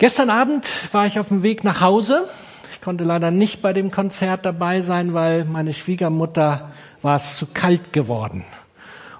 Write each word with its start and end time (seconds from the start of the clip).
Gestern 0.00 0.30
Abend 0.30 0.64
war 0.94 1.06
ich 1.06 1.18
auf 1.18 1.26
dem 1.26 1.42
Weg 1.42 1.64
nach 1.64 1.80
Hause. 1.80 2.28
Ich 2.72 2.80
konnte 2.80 3.02
leider 3.02 3.32
nicht 3.32 3.62
bei 3.62 3.72
dem 3.72 3.90
Konzert 3.90 4.46
dabei 4.46 4.80
sein, 4.80 5.12
weil 5.12 5.44
meine 5.44 5.74
Schwiegermutter 5.74 6.70
war 7.02 7.16
es 7.16 7.36
zu 7.36 7.46
kalt 7.46 7.92
geworden. 7.92 8.44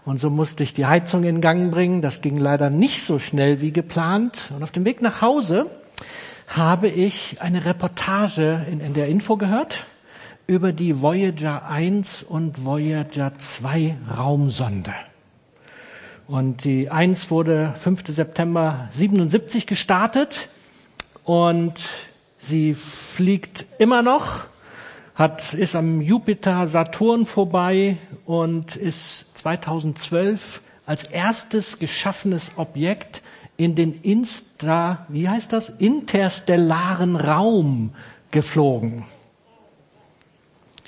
Und 0.04 0.20
so 0.20 0.30
musste 0.30 0.62
ich 0.62 0.74
die 0.74 0.86
Heizung 0.86 1.24
in 1.24 1.40
Gang 1.40 1.72
bringen. 1.72 2.00
Das 2.00 2.20
ging 2.20 2.36
leider 2.36 2.70
nicht 2.70 3.02
so 3.02 3.18
schnell 3.18 3.60
wie 3.60 3.72
geplant. 3.72 4.52
Und 4.54 4.62
auf 4.62 4.70
dem 4.70 4.84
Weg 4.84 5.02
nach 5.02 5.20
Hause 5.20 5.66
habe 6.46 6.86
ich 6.86 7.42
eine 7.42 7.64
Reportage 7.64 8.64
in 8.70 8.80
NDR 8.80 9.08
Info 9.08 9.36
gehört 9.36 9.84
über 10.46 10.72
die 10.72 11.02
Voyager 11.02 11.68
1 11.68 12.22
und 12.22 12.64
Voyager 12.64 13.32
2 13.36 13.96
Raumsonde. 14.16 14.94
Und 16.28 16.62
die 16.62 16.88
1 16.88 17.32
wurde 17.32 17.74
5. 17.76 18.04
September 18.06 18.86
77 18.92 19.66
gestartet 19.66 20.48
und 21.28 21.74
sie 22.38 22.72
fliegt 22.72 23.66
immer 23.78 24.00
noch, 24.00 24.44
hat, 25.14 25.52
ist 25.52 25.76
am 25.76 26.00
Jupiter 26.00 26.66
Saturn 26.68 27.26
vorbei 27.26 27.98
und 28.24 28.76
ist 28.76 29.36
2012 29.36 30.62
als 30.86 31.04
erstes 31.04 31.78
geschaffenes 31.78 32.52
Objekt 32.56 33.20
in 33.58 33.74
den 33.74 34.00
Insta, 34.00 35.04
wie 35.10 35.28
heißt 35.28 35.52
das? 35.52 35.68
Interstellaren 35.68 37.14
Raum 37.14 37.90
geflogen. 38.30 39.04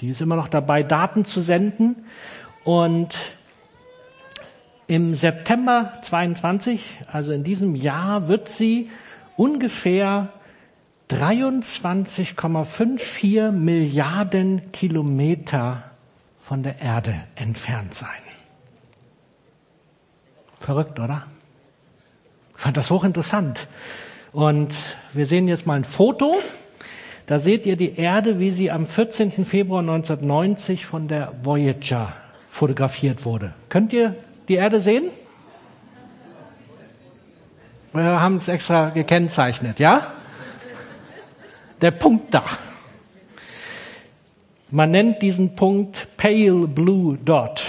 Die 0.01 0.09
ist 0.09 0.23
immer 0.23 0.37
noch 0.37 0.49
dabei, 0.49 0.83
Daten 0.83 1.27
zu 1.27 1.43
senden. 1.43 1.97
Und 2.65 3.15
im 4.87 5.15
September 5.15 5.99
22, 6.01 6.83
also 7.13 7.33
in 7.33 7.45
diesem 7.45 7.75
Jahr, 7.75 8.29
wird 8.29 8.49
sie 8.49 8.89
ungefähr 9.41 10.29
23,54 11.09 13.51
Milliarden 13.53 14.71
Kilometer 14.71 15.83
von 16.39 16.63
der 16.63 16.83
Erde 16.83 17.15
entfernt 17.37 17.95
sein. 17.95 18.11
Verrückt, 20.59 21.01
oder? 21.01 21.27
Ich 22.55 22.61
fand 22.61 22.77
das 22.77 22.91
hochinteressant. 22.91 23.67
Und 24.33 24.75
wir 25.15 25.27
sehen 25.27 25.49
jetzt 25.49 25.67
mal 25.67 25.77
ein 25.77 25.85
Foto. 25.85 26.37
Da 27.25 27.39
seht 27.39 27.65
ihr 27.65 27.77
die 27.77 27.97
Erde, 27.97 28.39
wie 28.39 28.51
sie 28.51 28.71
am 28.71 28.85
14. 28.85 29.47
Februar 29.47 29.81
1990 29.81 30.85
von 30.85 31.09
der 31.09 31.33
Voyager 31.43 32.13
fotografiert 32.51 33.25
wurde. 33.25 33.55
Könnt 33.71 33.95
ihr 33.95 34.17
die 34.49 34.57
Erde 34.57 34.83
sehen? 34.83 35.05
Wir 37.93 38.21
haben 38.21 38.37
es 38.37 38.47
extra 38.47 38.91
gekennzeichnet, 38.91 39.81
ja? 39.81 40.13
Der 41.81 41.91
Punkt 41.91 42.33
da. 42.33 42.45
Man 44.71 44.93
nennt 44.93 45.21
diesen 45.23 45.57
Punkt 45.57 46.07
Pale 46.17 46.69
Blue 46.69 47.17
Dot. 47.17 47.65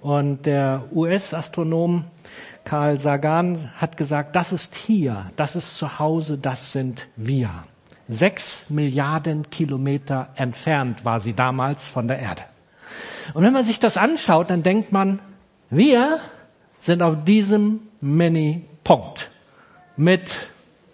Und 0.00 0.44
der 0.44 0.82
US-Astronom 0.92 2.04
Carl 2.64 2.98
Sagan 2.98 3.70
hat 3.76 3.96
gesagt, 3.96 4.34
das 4.34 4.52
ist 4.52 4.74
hier, 4.74 5.30
das 5.36 5.54
ist 5.54 5.76
zu 5.76 6.00
Hause, 6.00 6.36
das 6.36 6.72
sind 6.72 7.06
wir. 7.14 7.50
Sechs 8.08 8.70
Milliarden 8.70 9.48
Kilometer 9.50 10.30
entfernt 10.34 11.04
war 11.04 11.20
sie 11.20 11.34
damals 11.34 11.86
von 11.86 12.08
der 12.08 12.18
Erde. 12.18 12.42
Und 13.34 13.44
wenn 13.44 13.52
man 13.52 13.64
sich 13.64 13.78
das 13.78 13.96
anschaut, 13.96 14.50
dann 14.50 14.64
denkt 14.64 14.90
man, 14.90 15.20
wir 15.70 16.18
sind 16.80 17.02
auf 17.02 17.22
diesem 17.24 17.82
Mini-Punkt 18.90 19.30
mit 19.96 20.34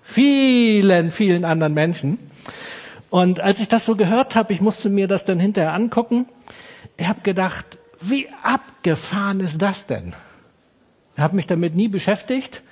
vielen, 0.03 1.13
vielen 1.13 1.45
anderen 1.45 1.75
Menschen. 1.75 2.19
Und 3.09 3.41
als 3.41 3.61
ich 3.61 3.69
das 3.69 3.87
so 3.87 3.97
gehört 3.97 4.35
habe, 4.35 4.53
ich 4.53 4.61
musste 4.61 4.91
mir 4.91 5.09
das 5.09 5.25
dann 5.25 5.41
hinterher 5.41 5.73
angucken, 5.73 6.27
ich 6.97 7.09
habe 7.09 7.21
gedacht, 7.23 7.65
wie 8.01 8.29
abgefahren 8.43 9.41
ist 9.41 9.63
das 9.63 9.87
denn? 9.87 10.15
Ich 11.15 11.21
habe 11.21 11.37
mich 11.37 11.47
damit 11.47 11.75
nie 11.75 11.89
beschäftigt 11.89 12.63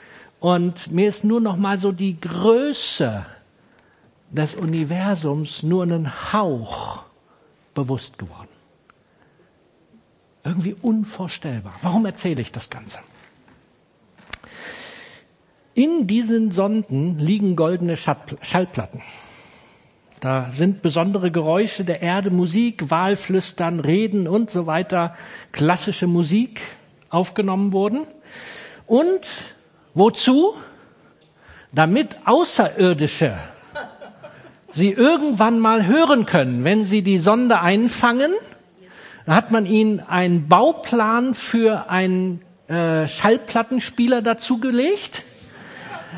und 0.40 0.90
mir 0.90 1.08
ist 1.08 1.24
nur 1.24 1.40
noch 1.40 1.56
mal 1.56 1.78
so 1.78 1.92
die 1.92 2.20
Größe 2.20 3.24
des 4.30 4.54
Universums 4.54 5.62
nur 5.62 5.84
einen 5.84 6.32
Hauch 6.32 7.04
bewusst 7.74 8.18
geworden. 8.18 8.48
Irgendwie 10.42 10.76
unvorstellbar. 10.82 11.74
Warum 11.80 12.04
erzähle 12.04 12.42
ich 12.42 12.52
das 12.52 12.68
Ganze? 12.68 12.98
In 15.74 16.06
diesen 16.06 16.52
Sonden 16.52 17.18
liegen 17.18 17.56
goldene 17.56 17.96
Schallplatten. 17.96 19.02
Da 20.20 20.50
sind 20.50 20.82
besondere 20.82 21.30
Geräusche 21.30 21.84
der 21.84 22.00
Erde, 22.00 22.30
Musik, 22.30 22.90
Wahlflüstern, 22.90 23.80
Reden 23.80 24.26
und 24.28 24.50
so 24.50 24.66
weiter, 24.66 25.14
klassische 25.52 26.06
Musik 26.06 26.60
aufgenommen 27.10 27.72
worden. 27.72 28.06
Und 28.86 29.20
wozu? 29.94 30.54
Damit 31.72 32.18
Außerirdische 32.24 33.34
sie 34.70 34.90
irgendwann 34.90 35.58
mal 35.58 35.86
hören 35.86 36.26
können, 36.26 36.64
wenn 36.64 36.84
sie 36.84 37.02
die 37.02 37.18
Sonde 37.18 37.60
einfangen. 37.60 38.32
Da 39.26 39.34
hat 39.34 39.50
man 39.50 39.66
ihnen 39.66 40.00
einen 40.00 40.48
Bauplan 40.48 41.34
für 41.34 41.90
einen 41.90 42.42
äh, 42.68 43.06
Schallplattenspieler 43.06 44.20
dazugelegt, 44.22 45.24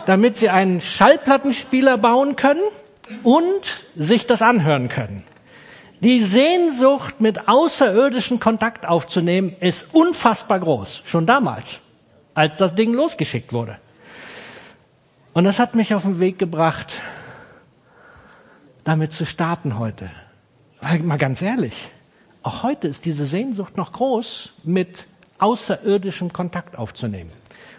damit 0.04 0.36
sie 0.36 0.50
einen 0.50 0.80
Schallplattenspieler 0.80 1.98
bauen 1.98 2.36
können 2.36 2.62
und 3.22 3.84
sich 3.96 4.26
das 4.26 4.42
anhören 4.42 4.88
können. 4.88 5.24
Die 6.00 6.22
Sehnsucht, 6.22 7.20
mit 7.20 7.48
außerirdischen 7.48 8.38
Kontakt 8.38 8.86
aufzunehmen, 8.86 9.56
ist 9.60 9.94
unfassbar 9.94 10.60
groß. 10.60 11.02
Schon 11.06 11.26
damals, 11.26 11.80
als 12.34 12.56
das 12.56 12.74
Ding 12.74 12.92
losgeschickt 12.92 13.52
wurde. 13.52 13.78
Und 15.32 15.44
das 15.44 15.58
hat 15.58 15.74
mich 15.74 15.94
auf 15.94 16.02
den 16.02 16.20
Weg 16.20 16.38
gebracht, 16.38 17.00
damit 18.84 19.12
zu 19.12 19.24
starten 19.24 19.78
heute. 19.78 20.10
Weil, 20.80 21.00
mal 21.00 21.18
ganz 21.18 21.40
ehrlich, 21.42 21.88
auch 22.42 22.62
heute 22.62 22.88
ist 22.88 23.04
diese 23.04 23.24
Sehnsucht 23.24 23.76
noch 23.76 23.92
groß, 23.92 24.52
mit 24.64 25.06
außerirdischem 25.38 26.32
Kontakt 26.32 26.76
aufzunehmen. 26.76 27.32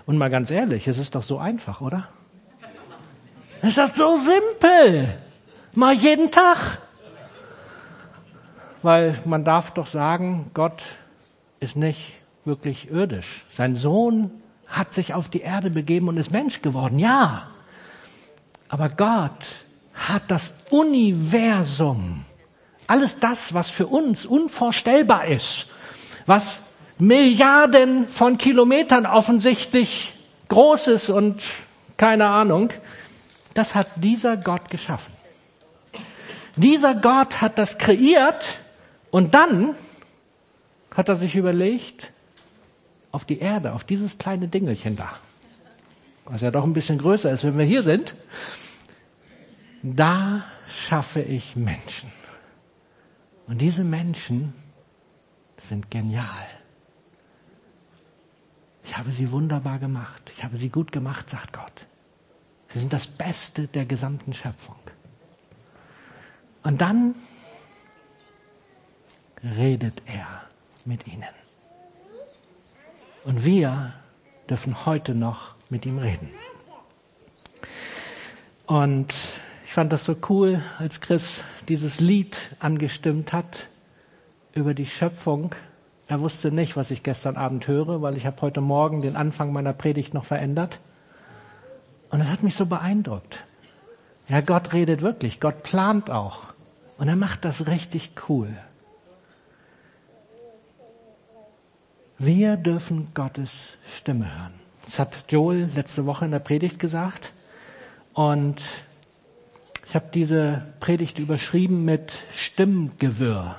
Und 0.07 0.17
mal 0.17 0.29
ganz 0.29 0.51
ehrlich, 0.51 0.87
es 0.87 0.97
ist 0.97 1.15
doch 1.15 1.21
so 1.21 1.37
einfach, 1.37 1.81
oder? 1.81 2.07
Es 3.61 3.77
ist 3.77 3.77
doch 3.77 3.93
so 3.93 4.17
simpel. 4.17 5.13
Mal 5.73 5.93
jeden 5.93 6.31
Tag. 6.31 6.79
Weil 8.81 9.19
man 9.25 9.43
darf 9.43 9.71
doch 9.71 9.85
sagen, 9.85 10.49
Gott 10.53 10.81
ist 11.59 11.75
nicht 11.75 12.13
wirklich 12.45 12.89
irdisch. 12.89 13.43
Sein 13.49 13.75
Sohn 13.75 14.31
hat 14.65 14.93
sich 14.93 15.13
auf 15.13 15.27
die 15.27 15.41
Erde 15.41 15.69
begeben 15.69 16.07
und 16.07 16.15
ist 16.15 16.31
Mensch 16.31 16.61
geworden. 16.61 16.99
Ja. 16.99 17.49
Aber 18.69 18.87
Gott 18.87 19.45
hat 19.93 20.23
das 20.31 20.63
Universum, 20.69 22.23
alles 22.85 23.19
das, 23.19 23.53
was 23.53 23.69
für 23.69 23.87
uns 23.87 24.25
unvorstellbar 24.25 25.25
ist, 25.25 25.67
was 26.25 26.66
Milliarden 26.99 28.07
von 28.07 28.37
Kilometern 28.37 29.05
offensichtlich 29.05 30.13
groß 30.49 30.87
ist 30.87 31.09
und 31.09 31.41
keine 31.97 32.27
Ahnung, 32.27 32.71
das 33.53 33.75
hat 33.75 33.87
dieser 33.97 34.37
Gott 34.37 34.69
geschaffen. 34.69 35.13
Dieser 36.55 36.95
Gott 36.95 37.41
hat 37.41 37.57
das 37.57 37.77
kreiert 37.77 38.59
und 39.11 39.33
dann 39.33 39.75
hat 40.93 41.09
er 41.09 41.15
sich 41.15 41.35
überlegt, 41.35 42.11
auf 43.11 43.25
die 43.25 43.39
Erde, 43.39 43.73
auf 43.73 43.83
dieses 43.83 44.17
kleine 44.17 44.47
Dingelchen 44.47 44.95
da, 44.95 45.09
was 46.25 46.41
ja 46.41 46.51
doch 46.51 46.63
ein 46.63 46.73
bisschen 46.73 46.97
größer 46.97 47.31
ist, 47.31 47.43
wenn 47.43 47.57
wir 47.57 47.65
hier 47.65 47.83
sind, 47.83 48.15
da 49.83 50.43
schaffe 50.67 51.21
ich 51.21 51.55
Menschen. 51.55 52.11
Und 53.47 53.59
diese 53.59 53.83
Menschen 53.83 54.53
sind 55.57 55.89
genial. 55.89 56.47
Ich 58.87 58.97
habe 58.97 59.11
sie 59.11 59.31
wunderbar 59.31 59.79
gemacht. 59.79 60.31
Ich 60.35 60.43
habe 60.43 60.57
sie 60.57 60.69
gut 60.69 60.91
gemacht, 60.91 61.29
sagt 61.29 61.53
Gott. 61.53 61.85
Sie 62.73 62.79
sind 62.79 62.93
das 62.93 63.07
Beste 63.07 63.67
der 63.67 63.85
gesamten 63.85 64.33
Schöpfung. 64.33 64.79
Und 66.63 66.81
dann 66.81 67.15
redet 69.43 70.01
er 70.05 70.43
mit 70.85 71.05
ihnen. 71.07 71.23
Und 73.23 73.43
wir 73.43 73.93
dürfen 74.49 74.85
heute 74.85 75.13
noch 75.13 75.55
mit 75.69 75.85
ihm 75.85 75.99
reden. 75.99 76.29
Und 78.65 79.13
fand 79.77 79.93
das 79.93 80.05
so 80.05 80.15
cool, 80.29 80.63
als 80.79 81.01
Chris 81.01 81.43
dieses 81.67 81.99
Lied 81.99 82.35
angestimmt 82.59 83.31
hat 83.31 83.67
über 84.53 84.73
die 84.73 84.87
Schöpfung. 84.87 85.53
Er 86.07 86.21
wusste 86.21 86.51
nicht, 86.51 86.77
was 86.77 86.91
ich 86.91 87.03
gestern 87.03 87.35
Abend 87.35 87.67
höre, 87.67 88.01
weil 88.01 88.15
ich 88.15 88.25
habe 88.25 88.41
heute 88.41 88.61
Morgen 88.61 89.01
den 89.01 89.15
Anfang 89.15 89.51
meiner 89.51 89.73
Predigt 89.73 90.13
noch 90.13 90.23
verändert. 90.25 90.79
Und 92.09 92.19
das 92.19 92.29
hat 92.29 92.43
mich 92.43 92.55
so 92.55 92.65
beeindruckt. 92.65 93.43
Ja, 94.29 94.41
Gott 94.41 94.73
redet 94.73 95.01
wirklich, 95.01 95.39
Gott 95.39 95.63
plant 95.63 96.09
auch. 96.09 96.53
Und 96.97 97.09
er 97.09 97.15
macht 97.15 97.45
das 97.45 97.67
richtig 97.67 98.11
cool. 98.29 98.49
Wir 102.17 102.57
dürfen 102.57 103.09
Gottes 103.13 103.77
Stimme 103.95 104.25
hören. 104.25 104.53
Das 104.85 104.99
hat 104.99 105.25
Joel 105.29 105.69
letzte 105.75 106.05
Woche 106.05 106.25
in 106.25 106.31
der 106.31 106.39
Predigt 106.39 106.79
gesagt. 106.79 107.31
Und 108.13 108.61
ich 109.85 109.93
habe 109.93 110.07
diese 110.13 110.63
Predigt 110.79 111.19
überschrieben 111.19 111.85
mit 111.85 112.23
Stimmgewirr. 112.35 113.57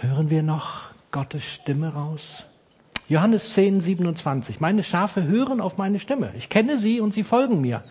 Hören 0.00 0.30
wir 0.30 0.44
noch 0.44 0.82
Gottes 1.10 1.44
Stimme 1.44 1.92
raus? 1.92 2.44
Johannes 3.08 3.54
10, 3.54 3.80
27. 3.80 4.60
Meine 4.60 4.84
Schafe 4.84 5.24
hören 5.24 5.60
auf 5.60 5.76
meine 5.76 5.98
Stimme. 5.98 6.30
Ich 6.38 6.48
kenne 6.48 6.78
sie 6.78 7.00
und 7.00 7.12
sie 7.12 7.24
folgen 7.24 7.60
mir. 7.60 7.82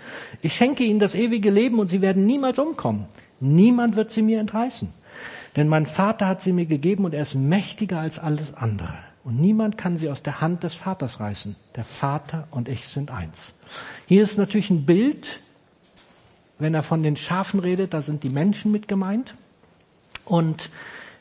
Ich 0.41 0.55
schenke 0.55 0.85
ihnen 0.85 0.99
das 0.99 1.15
ewige 1.15 1.49
Leben 1.49 1.79
und 1.79 1.89
sie 1.89 2.01
werden 2.01 2.25
niemals 2.25 2.59
umkommen. 2.59 3.07
Niemand 3.41 3.97
wird 3.97 4.11
sie 4.11 4.21
mir 4.21 4.39
entreißen. 4.39 4.87
Denn 5.57 5.67
mein 5.67 5.85
Vater 5.85 6.27
hat 6.27 6.41
sie 6.41 6.53
mir 6.53 6.65
gegeben 6.65 7.03
und 7.03 7.13
er 7.13 7.23
ist 7.23 7.35
mächtiger 7.35 7.99
als 7.99 8.19
alles 8.19 8.53
andere. 8.53 8.93
Und 9.25 9.41
niemand 9.41 9.77
kann 9.77 9.97
sie 9.97 10.09
aus 10.09 10.23
der 10.23 10.39
Hand 10.39 10.63
des 10.63 10.75
Vaters 10.75 11.19
reißen. 11.19 11.57
Der 11.75 11.83
Vater 11.83 12.47
und 12.51 12.69
ich 12.69 12.87
sind 12.87 13.11
eins. 13.11 13.53
Hier 14.05 14.23
ist 14.23 14.37
natürlich 14.37 14.69
ein 14.69 14.85
Bild, 14.85 15.41
wenn 16.57 16.73
er 16.73 16.83
von 16.83 17.03
den 17.03 17.17
Schafen 17.17 17.59
redet, 17.59 17.93
da 17.93 18.01
sind 18.01 18.23
die 18.23 18.29
Menschen 18.29 18.71
mit 18.71 18.87
gemeint. 18.87 19.33
Und 20.23 20.69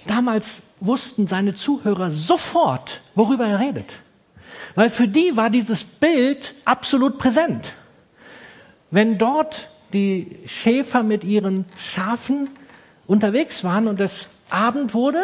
Damals 0.07 0.75
wussten 0.81 1.27
seine 1.27 1.55
Zuhörer 1.55 2.11
sofort, 2.11 3.01
worüber 3.15 3.47
er 3.47 3.61
redet. 3.61 3.95
Weil 4.75 4.91
für 4.91 5.09
die 5.09 5.37
war 5.37 5.51
dieses 5.51 5.83
Bild 5.85 6.55
absolut 6.65 7.19
präsent. 7.19 7.73
Wenn 8.91 9.19
dort 9.19 9.69
die 9.93 10.39
Schäfer 10.47 11.03
mit 11.03 11.25
ihren 11.25 11.65
Schafen 11.79 12.51
unterwegs 13.07 13.65
waren 13.65 13.89
und 13.89 14.01
es 14.01 14.29
Abend 14.51 14.95
wurde 14.95 15.23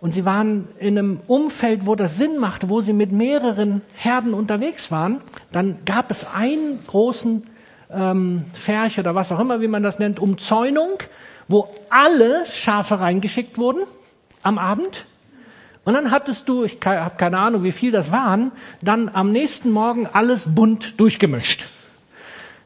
und 0.00 0.12
sie 0.12 0.24
waren 0.24 0.68
in 0.78 0.98
einem 0.98 1.20
Umfeld, 1.26 1.86
wo 1.86 1.94
das 1.94 2.16
Sinn 2.16 2.38
machte, 2.38 2.68
wo 2.68 2.80
sie 2.80 2.92
mit 2.92 3.12
mehreren 3.12 3.80
Herden 3.94 4.34
unterwegs 4.34 4.90
waren, 4.90 5.20
dann 5.52 5.78
gab 5.84 6.10
es 6.10 6.26
einen 6.34 6.84
großen 6.86 7.46
ähm, 7.90 8.44
Ferch 8.52 8.98
oder 8.98 9.14
was 9.14 9.32
auch 9.32 9.40
immer, 9.40 9.60
wie 9.60 9.68
man 9.68 9.82
das 9.82 9.98
nennt, 9.98 10.20
Umzäunung, 10.20 10.98
wo 11.48 11.68
alle 11.88 12.44
Schafe 12.46 13.00
reingeschickt 13.00 13.56
wurden 13.58 13.80
am 14.46 14.58
Abend. 14.58 15.04
Und 15.84 15.94
dann 15.94 16.10
hattest 16.10 16.48
du, 16.48 16.64
ich 16.64 16.78
habe 16.84 17.16
keine 17.16 17.38
Ahnung, 17.38 17.62
wie 17.62 17.72
viel 17.72 17.92
das 17.92 18.10
waren, 18.10 18.52
dann 18.80 19.08
am 19.08 19.30
nächsten 19.30 19.70
Morgen 19.70 20.06
alles 20.06 20.54
bunt 20.54 20.98
durchgemischt. 20.98 21.66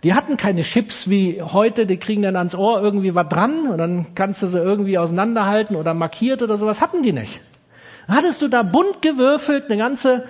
Die 0.02 0.14
hatten 0.14 0.38
keine 0.38 0.62
Chips 0.62 1.10
wie 1.10 1.42
heute, 1.42 1.84
die 1.84 1.98
kriegen 1.98 2.22
dann 2.22 2.36
ans 2.36 2.54
Ohr 2.54 2.80
irgendwie 2.80 3.14
was 3.14 3.28
dran 3.28 3.68
und 3.68 3.76
dann 3.76 4.14
kannst 4.14 4.42
du 4.42 4.46
sie 4.46 4.58
irgendwie 4.58 4.96
auseinanderhalten 4.96 5.76
oder 5.76 5.92
markiert 5.92 6.40
oder 6.40 6.56
sowas. 6.56 6.80
Hatten 6.80 7.02
die 7.02 7.12
nicht. 7.12 7.40
Dann 8.06 8.16
hattest 8.16 8.40
du 8.40 8.48
da 8.48 8.62
bunt 8.62 9.02
gewürfelt 9.02 9.66
eine 9.66 9.76
ganze 9.76 10.26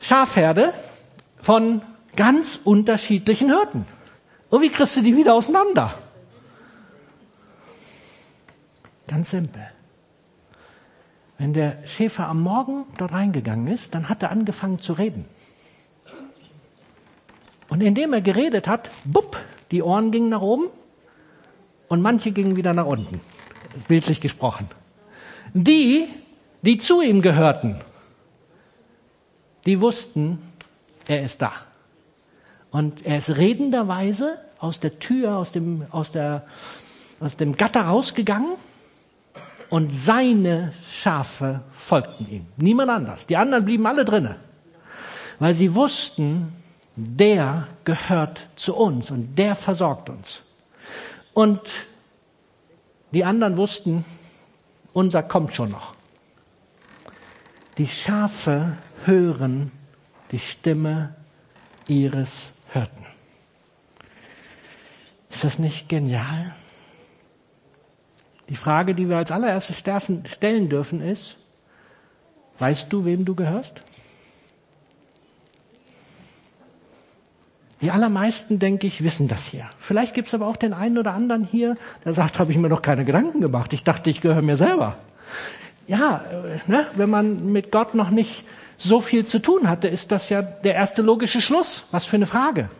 Schafherde 0.00 0.74
von 1.40 1.80
ganz 2.16 2.60
unterschiedlichen 2.64 3.48
Hirten. 3.48 3.86
Und 4.50 4.60
wie 4.60 4.68
kriegst 4.68 4.96
du 4.96 5.00
die 5.00 5.16
wieder 5.16 5.32
auseinander? 5.32 5.94
Ganz 9.06 9.30
simpel. 9.30 9.73
Wenn 11.38 11.52
der 11.52 11.78
Schäfer 11.86 12.28
am 12.28 12.42
Morgen 12.42 12.84
dort 12.96 13.12
reingegangen 13.12 13.66
ist, 13.66 13.94
dann 13.94 14.08
hat 14.08 14.22
er 14.22 14.30
angefangen 14.30 14.80
zu 14.80 14.92
reden. 14.92 15.24
Und 17.68 17.82
indem 17.82 18.12
er 18.12 18.20
geredet 18.20 18.68
hat, 18.68 18.90
bupp, 19.04 19.36
die 19.70 19.82
Ohren 19.82 20.12
gingen 20.12 20.28
nach 20.28 20.42
oben 20.42 20.66
und 21.88 22.02
manche 22.02 22.30
gingen 22.30 22.56
wieder 22.56 22.72
nach 22.72 22.86
unten, 22.86 23.20
bildlich 23.88 24.20
gesprochen. 24.20 24.68
Die, 25.54 26.06
die 26.62 26.78
zu 26.78 27.00
ihm 27.00 27.20
gehörten, 27.20 27.80
die 29.66 29.80
wussten, 29.80 30.38
er 31.06 31.24
ist 31.24 31.42
da. 31.42 31.52
Und 32.70 33.06
er 33.06 33.18
ist 33.18 33.36
redenderweise 33.36 34.38
aus 34.58 34.80
der 34.80 34.98
Tür, 34.98 35.36
aus 35.36 35.52
dem, 35.52 35.86
aus 35.90 36.12
der, 36.12 36.46
aus 37.20 37.36
dem 37.36 37.56
Gatter 37.56 37.82
rausgegangen 37.82 38.52
und 39.74 39.92
seine 39.92 40.72
Schafe 40.88 41.60
folgten 41.72 42.30
ihm. 42.30 42.46
Niemand 42.56 42.90
anders. 42.92 43.26
Die 43.26 43.36
anderen 43.36 43.64
blieben 43.64 43.84
alle 43.88 44.04
drinnen. 44.04 44.36
Weil 45.40 45.52
sie 45.52 45.74
wussten, 45.74 46.52
der 46.94 47.66
gehört 47.82 48.46
zu 48.54 48.76
uns 48.76 49.10
und 49.10 49.36
der 49.36 49.56
versorgt 49.56 50.08
uns. 50.10 50.42
Und 51.32 51.60
die 53.10 53.24
anderen 53.24 53.56
wussten, 53.56 54.04
unser 54.92 55.24
kommt 55.24 55.52
schon 55.54 55.72
noch. 55.72 55.96
Die 57.76 57.88
Schafe 57.88 58.76
hören 59.04 59.72
die 60.30 60.38
Stimme 60.38 61.16
ihres 61.88 62.52
Hirten. 62.72 63.06
Ist 65.30 65.42
das 65.42 65.58
nicht 65.58 65.88
genial? 65.88 66.54
Die 68.48 68.56
Frage, 68.56 68.94
die 68.94 69.08
wir 69.08 69.16
als 69.16 69.30
allererstes 69.30 69.78
stellen 69.78 70.68
dürfen, 70.68 71.00
ist, 71.00 71.36
weißt 72.58 72.92
du, 72.92 73.04
wem 73.04 73.24
du 73.24 73.34
gehörst? 73.34 73.82
Die 77.80 77.90
allermeisten, 77.90 78.58
denke 78.58 78.86
ich, 78.86 79.04
wissen 79.04 79.28
das 79.28 79.46
hier. 79.46 79.68
Vielleicht 79.78 80.14
gibt 80.14 80.28
es 80.28 80.34
aber 80.34 80.46
auch 80.46 80.56
den 80.56 80.72
einen 80.72 80.96
oder 80.96 81.12
anderen 81.12 81.44
hier, 81.44 81.74
der 82.04 82.14
sagt, 82.14 82.38
habe 82.38 82.50
ich 82.50 82.58
mir 82.58 82.68
noch 82.68 82.82
keine 82.82 83.04
Gedanken 83.04 83.40
gemacht. 83.40 83.72
Ich 83.72 83.84
dachte, 83.84 84.08
ich 84.08 84.20
gehöre 84.20 84.42
mir 84.42 84.56
selber. 84.56 84.96
Ja, 85.86 86.24
äh, 86.32 86.70
ne, 86.70 86.86
wenn 86.96 87.10
man 87.10 87.52
mit 87.52 87.70
Gott 87.70 87.94
noch 87.94 88.10
nicht 88.10 88.44
so 88.78 89.00
viel 89.00 89.26
zu 89.26 89.38
tun 89.38 89.68
hatte, 89.68 89.88
ist 89.88 90.12
das 90.12 90.28
ja 90.30 90.40
der 90.40 90.74
erste 90.74 91.02
logische 91.02 91.40
Schluss. 91.40 91.84
Was 91.90 92.06
für 92.06 92.16
eine 92.16 92.26
Frage. 92.26 92.70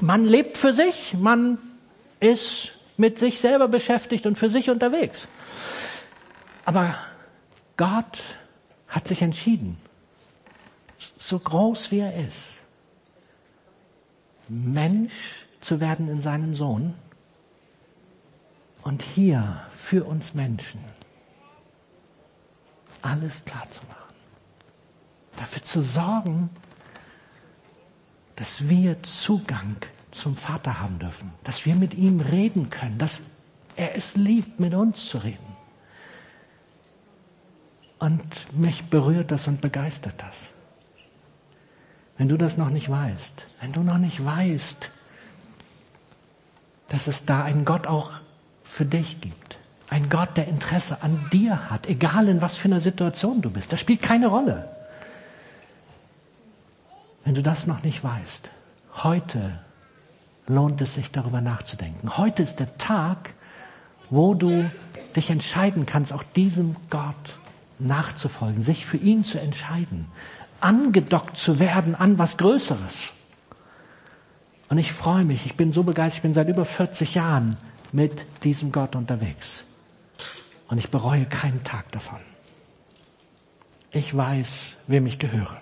Man 0.00 0.24
lebt 0.24 0.56
für 0.56 0.72
sich, 0.72 1.14
man 1.18 1.58
ist 2.20 2.77
mit 2.98 3.18
sich 3.18 3.40
selber 3.40 3.68
beschäftigt 3.68 4.26
und 4.26 4.36
für 4.36 4.50
sich 4.50 4.68
unterwegs. 4.68 5.28
Aber 6.66 6.98
Gott 7.78 8.36
hat 8.88 9.08
sich 9.08 9.22
entschieden, 9.22 9.78
so 10.98 11.38
groß 11.38 11.90
wie 11.92 12.00
er 12.00 12.14
ist, 12.28 12.58
Mensch 14.48 15.46
zu 15.60 15.80
werden 15.80 16.08
in 16.08 16.20
seinem 16.20 16.54
Sohn 16.54 16.94
und 18.82 19.02
hier 19.02 19.62
für 19.74 20.04
uns 20.04 20.34
Menschen 20.34 20.80
alles 23.02 23.44
klar 23.44 23.70
zu 23.70 23.80
machen. 23.86 24.14
Dafür 25.36 25.62
zu 25.62 25.82
sorgen, 25.82 26.50
dass 28.34 28.68
wir 28.68 29.00
Zugang 29.04 29.76
zum 30.18 30.36
Vater 30.36 30.80
haben 30.80 30.98
dürfen, 30.98 31.32
dass 31.44 31.64
wir 31.64 31.74
mit 31.74 31.94
ihm 31.94 32.20
reden 32.20 32.70
können, 32.70 32.98
dass 32.98 33.22
er 33.76 33.96
es 33.96 34.16
liebt, 34.16 34.60
mit 34.60 34.74
uns 34.74 35.06
zu 35.06 35.18
reden. 35.18 35.56
Und 37.98 38.22
mich 38.58 38.84
berührt 38.84 39.30
das 39.30 39.48
und 39.48 39.60
begeistert 39.60 40.14
das. 40.18 40.50
Wenn 42.16 42.28
du 42.28 42.36
das 42.36 42.56
noch 42.56 42.70
nicht 42.70 42.90
weißt, 42.90 43.42
wenn 43.60 43.72
du 43.72 43.82
noch 43.82 43.98
nicht 43.98 44.24
weißt, 44.24 44.90
dass 46.88 47.06
es 47.06 47.24
da 47.24 47.44
einen 47.44 47.64
Gott 47.64 47.86
auch 47.86 48.10
für 48.62 48.84
dich 48.84 49.20
gibt, 49.20 49.58
ein 49.90 50.10
Gott, 50.10 50.36
der 50.36 50.48
Interesse 50.48 51.02
an 51.02 51.28
dir 51.32 51.70
hat, 51.70 51.86
egal 51.86 52.28
in 52.28 52.40
was 52.40 52.56
für 52.56 52.66
einer 52.66 52.80
Situation 52.80 53.40
du 53.40 53.50
bist, 53.50 53.72
das 53.72 53.80
spielt 53.80 54.02
keine 54.02 54.26
Rolle. 54.26 54.68
Wenn 57.24 57.34
du 57.34 57.42
das 57.42 57.66
noch 57.66 57.82
nicht 57.82 58.02
weißt, 58.02 58.50
heute 59.02 59.60
lohnt 60.48 60.80
es 60.80 60.94
sich 60.94 61.10
darüber 61.10 61.40
nachzudenken. 61.40 62.16
Heute 62.16 62.42
ist 62.42 62.56
der 62.56 62.76
Tag, 62.78 63.30
wo 64.10 64.34
du 64.34 64.70
dich 65.14 65.30
entscheiden 65.30 65.86
kannst, 65.86 66.12
auch 66.12 66.22
diesem 66.22 66.76
Gott 66.90 67.38
nachzufolgen, 67.78 68.62
sich 68.62 68.86
für 68.86 68.96
ihn 68.96 69.24
zu 69.24 69.38
entscheiden, 69.38 70.06
angedockt 70.60 71.36
zu 71.36 71.58
werden 71.58 71.94
an 71.94 72.18
was 72.18 72.36
Größeres. 72.38 73.12
Und 74.68 74.78
ich 74.78 74.92
freue 74.92 75.24
mich, 75.24 75.46
ich 75.46 75.56
bin 75.56 75.72
so 75.72 75.82
begeistert, 75.82 76.18
ich 76.18 76.22
bin 76.22 76.34
seit 76.34 76.48
über 76.48 76.64
40 76.64 77.14
Jahren 77.14 77.56
mit 77.92 78.24
diesem 78.44 78.72
Gott 78.72 78.96
unterwegs. 78.96 79.64
Und 80.68 80.78
ich 80.78 80.90
bereue 80.90 81.24
keinen 81.24 81.64
Tag 81.64 81.90
davon. 81.92 82.18
Ich 83.90 84.14
weiß, 84.14 84.76
wem 84.86 85.06
ich 85.06 85.18
gehöre. 85.18 85.56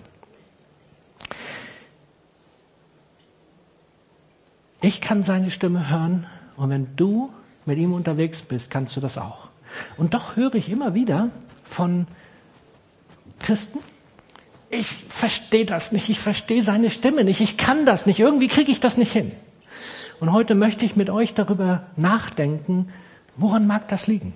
Ich 4.81 5.01
kann 5.01 5.23
seine 5.23 5.51
Stimme 5.51 5.89
hören 5.89 6.27
und 6.55 6.69
wenn 6.69 6.95
du 6.95 7.31
mit 7.65 7.77
ihm 7.77 7.93
unterwegs 7.93 8.41
bist, 8.41 8.69
kannst 8.69 8.95
du 8.95 9.01
das 9.01 9.17
auch. 9.17 9.47
Und 9.97 10.13
doch 10.13 10.35
höre 10.35 10.55
ich 10.55 10.69
immer 10.69 10.93
wieder 10.93 11.29
von 11.63 12.07
Christen, 13.39 13.79
ich 14.69 15.05
verstehe 15.07 15.65
das 15.65 15.91
nicht, 15.91 16.09
ich 16.09 16.19
verstehe 16.19 16.61
seine 16.61 16.89
Stimme 16.89 17.23
nicht, 17.23 17.41
ich 17.41 17.57
kann 17.57 17.85
das 17.85 18.05
nicht, 18.05 18.19
irgendwie 18.19 18.47
kriege 18.47 18.71
ich 18.71 18.79
das 18.79 18.97
nicht 18.97 19.11
hin. 19.11 19.31
Und 20.19 20.31
heute 20.31 20.55
möchte 20.55 20.83
ich 20.85 20.95
mit 20.95 21.09
euch 21.09 21.33
darüber 21.33 21.83
nachdenken, 21.95 22.89
woran 23.35 23.67
mag 23.67 23.87
das 23.87 24.07
liegen? 24.07 24.33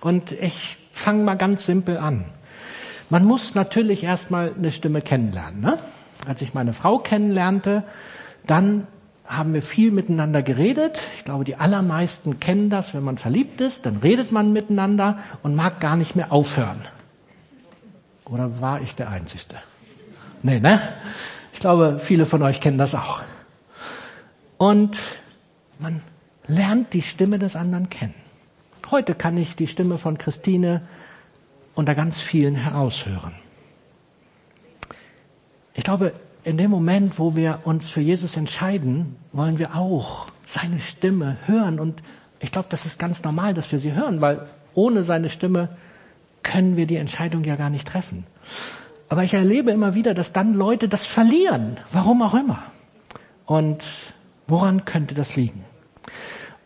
Und 0.00 0.32
ich 0.32 0.76
fange 0.92 1.24
mal 1.24 1.36
ganz 1.36 1.66
simpel 1.66 1.98
an. 1.98 2.26
Man 3.10 3.24
muss 3.24 3.54
natürlich 3.54 4.04
erstmal 4.04 4.52
eine 4.54 4.70
Stimme 4.70 5.02
kennenlernen. 5.02 5.60
Ne? 5.60 5.78
Als 6.26 6.40
ich 6.42 6.54
meine 6.54 6.72
Frau 6.72 6.98
kennenlernte, 6.98 7.84
dann 8.46 8.86
haben 9.26 9.54
wir 9.54 9.62
viel 9.62 9.90
miteinander 9.90 10.42
geredet. 10.42 11.00
Ich 11.16 11.24
glaube, 11.24 11.44
die 11.44 11.56
allermeisten 11.56 12.40
kennen 12.40 12.68
das, 12.68 12.94
wenn 12.94 13.02
man 13.02 13.18
verliebt 13.18 13.60
ist, 13.60 13.86
dann 13.86 13.96
redet 13.98 14.32
man 14.32 14.52
miteinander 14.52 15.18
und 15.42 15.54
mag 15.54 15.80
gar 15.80 15.96
nicht 15.96 16.14
mehr 16.14 16.30
aufhören. 16.30 16.80
Oder 18.26 18.60
war 18.60 18.80
ich 18.80 18.94
der 18.94 19.10
Einzige? 19.10 19.56
Nee, 20.42 20.60
ne? 20.60 20.80
Ich 21.52 21.60
glaube, 21.60 21.98
viele 21.98 22.26
von 22.26 22.42
euch 22.42 22.60
kennen 22.60 22.78
das 22.78 22.94
auch. 22.94 23.20
Und 24.58 24.98
man 25.78 26.02
lernt 26.46 26.92
die 26.92 27.02
Stimme 27.02 27.38
des 27.38 27.56
anderen 27.56 27.88
kennen. 27.88 28.14
Heute 28.90 29.14
kann 29.14 29.38
ich 29.38 29.56
die 29.56 29.66
Stimme 29.66 29.98
von 29.98 30.18
Christine 30.18 30.82
unter 31.74 31.94
ganz 31.94 32.20
vielen 32.20 32.54
heraushören. 32.54 33.34
Ich 35.74 35.82
glaube, 35.82 36.12
in 36.44 36.58
dem 36.58 36.70
Moment, 36.70 37.18
wo 37.18 37.34
wir 37.36 37.60
uns 37.64 37.88
für 37.88 38.00
Jesus 38.00 38.36
entscheiden, 38.36 39.16
wollen 39.32 39.58
wir 39.58 39.74
auch 39.74 40.26
seine 40.44 40.78
Stimme 40.80 41.38
hören. 41.46 41.80
Und 41.80 42.02
ich 42.38 42.52
glaube, 42.52 42.68
das 42.70 42.84
ist 42.84 42.98
ganz 42.98 43.22
normal, 43.24 43.54
dass 43.54 43.72
wir 43.72 43.78
sie 43.78 43.92
hören, 43.92 44.20
weil 44.20 44.46
ohne 44.74 45.04
seine 45.04 45.30
Stimme 45.30 45.70
können 46.42 46.76
wir 46.76 46.86
die 46.86 46.96
Entscheidung 46.96 47.44
ja 47.44 47.56
gar 47.56 47.70
nicht 47.70 47.88
treffen. 47.88 48.26
Aber 49.08 49.24
ich 49.24 49.34
erlebe 49.34 49.70
immer 49.70 49.94
wieder, 49.94 50.12
dass 50.12 50.32
dann 50.32 50.54
Leute 50.54 50.88
das 50.88 51.06
verlieren, 51.06 51.78
warum 51.92 52.20
auch 52.22 52.34
immer. 52.34 52.62
Und 53.46 53.84
woran 54.46 54.84
könnte 54.84 55.14
das 55.14 55.36
liegen? 55.36 55.64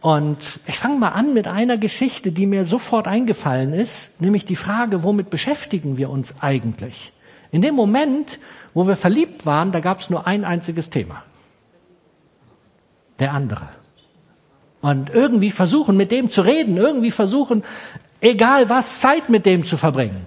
Und 0.00 0.60
ich 0.66 0.78
fange 0.78 0.98
mal 0.98 1.10
an 1.10 1.34
mit 1.34 1.46
einer 1.46 1.76
Geschichte, 1.76 2.32
die 2.32 2.46
mir 2.46 2.64
sofort 2.64 3.06
eingefallen 3.06 3.72
ist, 3.72 4.20
nämlich 4.20 4.44
die 4.44 4.56
Frage, 4.56 5.02
womit 5.02 5.30
beschäftigen 5.30 5.96
wir 5.96 6.10
uns 6.10 6.36
eigentlich? 6.40 7.12
In 7.50 7.62
dem 7.62 7.74
Moment, 7.74 8.38
wo 8.74 8.86
wir 8.86 8.96
verliebt 8.96 9.46
waren, 9.46 9.72
da 9.72 9.80
gab 9.80 10.00
es 10.00 10.10
nur 10.10 10.26
ein 10.26 10.44
einziges 10.44 10.90
Thema. 10.90 11.22
Der 13.18 13.32
andere. 13.32 13.68
Und 14.80 15.10
irgendwie 15.10 15.50
versuchen, 15.50 15.96
mit 15.96 16.10
dem 16.10 16.30
zu 16.30 16.42
reden, 16.42 16.76
irgendwie 16.76 17.10
versuchen, 17.10 17.64
egal 18.20 18.68
was, 18.68 19.00
Zeit 19.00 19.28
mit 19.28 19.46
dem 19.46 19.64
zu 19.64 19.76
verbringen. 19.76 20.26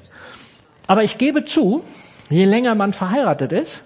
Aber 0.88 1.04
ich 1.04 1.18
gebe 1.18 1.46
zu, 1.46 1.84
je 2.30 2.46
länger 2.46 2.76
man 2.76 2.92
verheiratet 2.94 3.52
ist, 3.52 3.84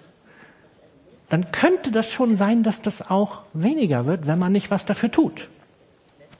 dann 1.30 1.52
könnte 1.52 1.92
das 1.92 2.10
schon 2.10 2.36
sein, 2.36 2.64
dass 2.64 2.82
das 2.82 3.10
auch 3.10 3.42
weniger 3.54 4.06
wird, 4.06 4.28
wenn 4.28 4.40
man 4.40 4.52
nicht 4.52 4.72
was 4.72 4.86
dafür 4.86 5.12
tut. 5.12 5.50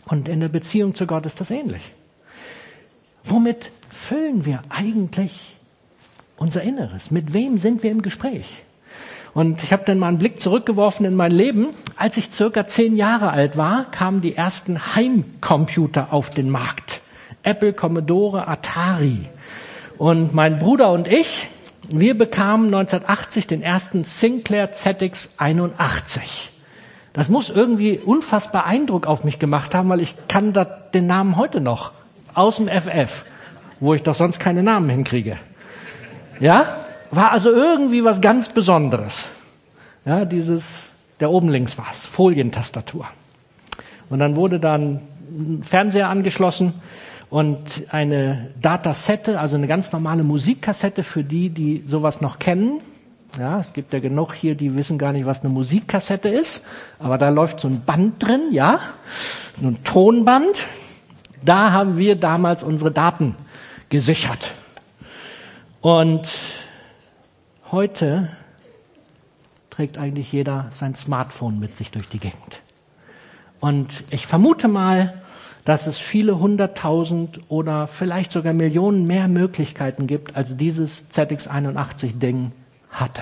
Und 0.06 0.28
in 0.28 0.40
der 0.40 0.50
Beziehung 0.50 0.94
zu 0.96 1.08
Gott 1.08 1.26
ist 1.26 1.40
das 1.40 1.52
ähnlich. 1.52 1.94
Womit 3.24 3.72
füllen 3.90 4.46
wir 4.46 4.62
eigentlich 4.70 5.55
unser 6.38 6.62
Inneres? 6.62 7.12
Mit 7.12 7.34
wem 7.34 7.58
sind 7.58 7.84
wir 7.84 7.92
im 7.92 8.02
Gespräch? 8.02 8.64
Und 9.34 9.64
ich 9.64 9.74
habe 9.74 9.84
dann 9.86 10.00
mal 10.00 10.08
einen 10.08 10.18
Blick 10.18 10.40
zurückgeworfen 10.40 11.06
in 11.06 11.14
mein 11.16 11.32
Leben. 11.32 11.68
Als 11.98 12.16
ich 12.16 12.32
circa 12.32 12.68
zehn 12.68 12.96
Jahre 12.96 13.32
alt 13.32 13.58
war, 13.58 13.92
kamen 13.92 14.22
die 14.22 14.36
ersten 14.36 14.96
Heimcomputer 14.96 16.14
auf 16.14 16.30
den 16.30 16.50
Markt. 16.50 17.02
Apple, 17.44 17.74
Commodore, 17.74 18.48
Atari. 18.48 19.26
Und 19.98 20.34
mein 20.34 20.58
Bruder 20.58 20.92
und 20.92 21.10
ich, 21.10 21.48
wir 21.90 22.18
bekamen 22.18 22.68
1980 22.68 23.46
den 23.46 23.62
ersten 23.62 24.06
Sinclair 24.06 24.72
ZX 24.72 25.34
81. 25.38 26.52
Das 27.12 27.30
muss 27.30 27.50
irgendwie 27.50 27.98
unfassbar 27.98 28.66
Eindruck 28.66 29.06
auf 29.06 29.24
mich 29.24 29.38
gemacht 29.38 29.76
haben, 29.76 29.90
weil 29.90 30.02
ich 30.02 30.16
kann 30.28 30.54
da 30.54 30.64
den 30.64 31.08
Namen 31.08 31.38
heute 31.38 31.62
noch 31.62 31.92
aus 32.34 32.56
dem 32.56 32.68
FF, 32.68 33.26
wo 33.80 33.94
ich 33.94 34.04
doch 34.04 34.16
sonst 34.16 34.40
keine 34.40 34.64
Namen 34.64 34.90
hinkriege. 34.90 35.38
Ja, 36.40 36.78
war 37.12 37.32
also 37.32 37.52
irgendwie 37.52 38.04
was 38.04 38.22
ganz 38.22 38.50
Besonderes. 38.50 39.30
Ja, 40.06 40.26
dieses, 40.26 40.90
der 41.20 41.32
oben 41.32 41.50
links 41.50 41.78
war's, 41.78 42.06
Folientastatur. 42.06 43.08
Und 44.10 44.20
dann 44.20 44.36
wurde 44.36 44.60
dann 44.60 45.02
ein 45.30 45.64
Fernseher 45.64 46.10
angeschlossen 46.10 46.74
und 47.30 47.60
eine 47.90 48.50
Datasette, 48.62 49.40
also 49.40 49.56
eine 49.56 49.68
ganz 49.68 49.92
normale 49.92 50.24
Musikkassette 50.24 51.04
für 51.04 51.24
die, 51.24 51.50
die 51.50 51.84
sowas 51.86 52.22
noch 52.22 52.40
kennen. 52.40 52.82
Ja, 53.40 53.60
es 53.60 53.74
gibt 53.74 53.92
ja 53.92 54.00
genug 54.00 54.34
hier, 54.34 54.56
die 54.56 54.76
wissen 54.76 54.98
gar 54.98 55.12
nicht, 55.12 55.26
was 55.26 55.44
eine 55.44 55.52
Musikkassette 55.52 56.30
ist, 56.30 56.66
aber 57.00 57.18
da 57.18 57.30
läuft 57.30 57.60
so 57.60 57.68
ein 57.68 57.82
Band 57.82 58.24
drin, 58.24 58.44
ja, 58.52 58.80
ein 59.62 59.84
Tonband. 59.84 60.64
Da 61.44 61.72
haben 61.72 61.98
wir 61.98 62.16
damals 62.16 62.64
unsere 62.64 62.92
Daten 62.92 63.36
gesichert. 63.90 64.52
Und 65.86 66.28
heute 67.72 68.36
trägt 69.70 70.00
eigentlich 70.00 70.32
jeder 70.32 70.70
sein 70.72 70.96
Smartphone 70.96 71.60
mit 71.60 71.78
sich 71.78 71.92
durch 71.92 72.10
die 72.10 72.18
Gegend. 72.18 72.64
Und 73.60 74.04
ich 74.10 74.26
vermute 74.26 74.68
mal, 74.68 75.22
dass 75.64 75.86
es 75.86 76.00
viele 76.00 76.40
hunderttausend 76.40 77.40
oder 77.50 77.86
vielleicht 77.86 78.32
sogar 78.32 78.54
Millionen 78.54 79.06
mehr 79.06 79.28
Möglichkeiten 79.28 80.08
gibt, 80.08 80.36
als 80.36 80.58
dieses 80.58 81.12
ZX81-Ding 81.12 82.52
hatte. 82.90 83.22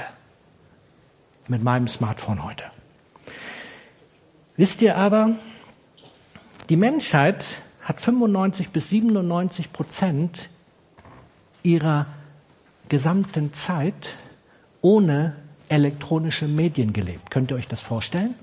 Mit 1.50 1.64
meinem 1.64 1.90
Smartphone 1.90 2.46
heute. 2.46 2.64
Wisst 4.56 4.82
ihr 4.82 4.96
aber, 4.96 5.32
die 6.70 6.78
Menschheit 6.78 7.58
hat 7.82 8.00
95 8.00 8.70
bis 8.70 8.88
97 8.88 9.74
Prozent 9.74 10.48
ihrer 11.62 12.06
gesamten 12.94 13.54
Zeit 13.54 14.16
ohne 14.82 15.36
elektronische 15.68 16.48
Medien 16.48 16.94
gelebt. 16.94 17.32
Könnt 17.32 17.52
ihr 17.52 17.58
euch 17.58 17.68
das 17.68 17.82
vorstellen? 17.82 18.36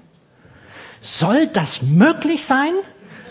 Soll 1.01 1.47
das 1.47 1.83
möglich 1.83 2.45
sein? 2.45 2.73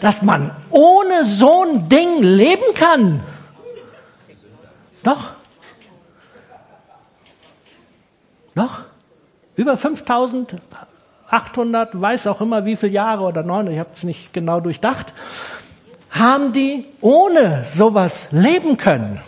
dass 0.01 0.21
man 0.21 0.51
ohne 0.69 1.23
so 1.25 1.63
ein 1.63 1.89
Ding 1.89 2.21
leben 2.21 2.75
kann. 2.75 3.21
Doch. 5.03 5.31
Doch. 8.55 8.85
Über 9.55 9.75
5800, 9.77 12.01
weiß 12.01 12.27
auch 12.27 12.41
immer 12.41 12.65
wie 12.65 12.75
viele 12.75 12.91
Jahre 12.93 13.23
oder 13.23 13.43
neun, 13.43 13.67
ich 13.67 13.79
habe 13.79 13.89
es 13.93 14.03
nicht 14.03 14.33
genau 14.33 14.59
durchdacht, 14.59 15.13
haben 16.11 16.53
die 16.53 16.85
ohne 17.01 17.63
sowas 17.65 18.29
leben 18.31 18.77
können. 18.77 19.21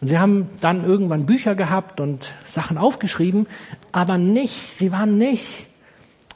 Und 0.00 0.08
sie 0.08 0.18
haben 0.18 0.50
dann 0.60 0.84
irgendwann 0.84 1.26
Bücher 1.26 1.54
gehabt 1.54 2.00
und 2.00 2.32
Sachen 2.46 2.78
aufgeschrieben, 2.78 3.46
aber 3.92 4.18
nicht, 4.18 4.74
sie 4.74 4.92
waren 4.92 5.16
nicht 5.18 5.66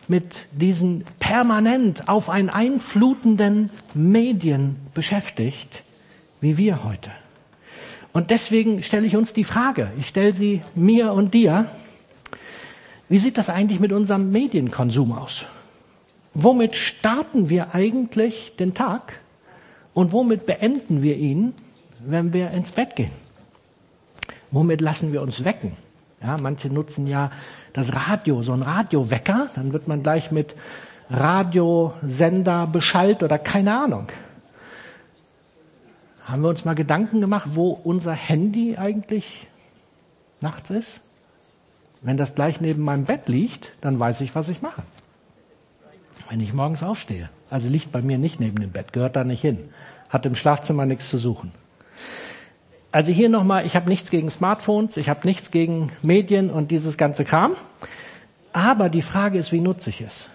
mit 0.08 0.46
diesen 0.52 1.04
permanent 1.20 2.08
auf 2.08 2.30
einen 2.30 2.48
einflutenden 2.48 3.70
Medien 3.94 4.76
beschäftigt, 4.94 5.82
wie 6.40 6.56
wir 6.56 6.82
heute. 6.84 7.10
Und 8.12 8.30
deswegen 8.30 8.82
stelle 8.82 9.06
ich 9.06 9.16
uns 9.16 9.34
die 9.34 9.44
Frage, 9.44 9.92
ich 9.98 10.08
stelle 10.08 10.34
sie 10.34 10.62
mir 10.74 11.12
und 11.12 11.34
dir, 11.34 11.66
wie 13.08 13.18
sieht 13.18 13.38
das 13.38 13.50
eigentlich 13.50 13.80
mit 13.80 13.92
unserem 13.92 14.32
Medienkonsum 14.32 15.12
aus? 15.12 15.44
Womit 16.34 16.74
starten 16.74 17.48
wir 17.48 17.74
eigentlich 17.74 18.54
den 18.58 18.74
Tag 18.74 19.20
und 19.94 20.12
womit 20.12 20.46
beenden 20.46 21.02
wir 21.02 21.16
ihn, 21.16 21.52
wenn 22.00 22.32
wir 22.32 22.50
ins 22.50 22.72
Bett 22.72 22.96
gehen? 22.96 23.10
Womit 24.50 24.80
lassen 24.80 25.12
wir 25.12 25.22
uns 25.22 25.44
wecken? 25.44 25.76
Ja, 26.22 26.36
manche 26.38 26.68
nutzen 26.68 27.06
ja 27.06 27.30
das 27.72 27.94
Radio, 27.94 28.42
so 28.42 28.52
ein 28.52 28.62
Radiowecker, 28.62 29.50
dann 29.54 29.72
wird 29.72 29.86
man 29.88 30.02
gleich 30.02 30.30
mit 30.30 30.56
Radiosender 31.10 32.66
beschallt 32.66 33.22
oder 33.22 33.38
keine 33.38 33.78
Ahnung. 33.78 34.08
Haben 36.24 36.42
wir 36.42 36.48
uns 36.48 36.64
mal 36.64 36.74
Gedanken 36.74 37.20
gemacht, 37.20 37.50
wo 37.54 37.70
unser 37.70 38.12
Handy 38.12 38.76
eigentlich 38.76 39.46
nachts 40.40 40.70
ist? 40.70 41.00
Wenn 42.02 42.16
das 42.16 42.34
gleich 42.34 42.60
neben 42.60 42.82
meinem 42.82 43.04
Bett 43.04 43.28
liegt, 43.28 43.72
dann 43.80 43.98
weiß 43.98 44.20
ich, 44.20 44.34
was 44.34 44.48
ich 44.48 44.60
mache. 44.60 44.82
Wenn 46.28 46.40
ich 46.40 46.52
morgens 46.52 46.82
aufstehe. 46.82 47.30
Also 47.48 47.68
liegt 47.68 47.92
bei 47.92 48.02
mir 48.02 48.18
nicht 48.18 48.40
neben 48.40 48.60
dem 48.60 48.70
Bett, 48.70 48.92
gehört 48.92 49.16
da 49.16 49.24
nicht 49.24 49.40
hin. 49.40 49.70
Hat 50.10 50.26
im 50.26 50.36
Schlafzimmer 50.36 50.84
nichts 50.84 51.08
zu 51.08 51.16
suchen. 51.16 51.52
Also 52.90 53.12
hier 53.12 53.28
nochmal, 53.28 53.66
ich 53.66 53.76
habe 53.76 53.88
nichts 53.88 54.10
gegen 54.10 54.30
Smartphones, 54.30 54.96
ich 54.96 55.08
habe 55.08 55.20
nichts 55.24 55.50
gegen 55.50 55.92
Medien 56.02 56.50
und 56.50 56.70
dieses 56.70 56.96
ganze 56.96 57.24
Kram. 57.24 57.52
Aber 58.52 58.88
die 58.88 59.02
Frage 59.02 59.38
ist, 59.38 59.52
wie 59.52 59.60
nutze 59.60 59.90
ich 59.90 60.00
es? 60.00 60.30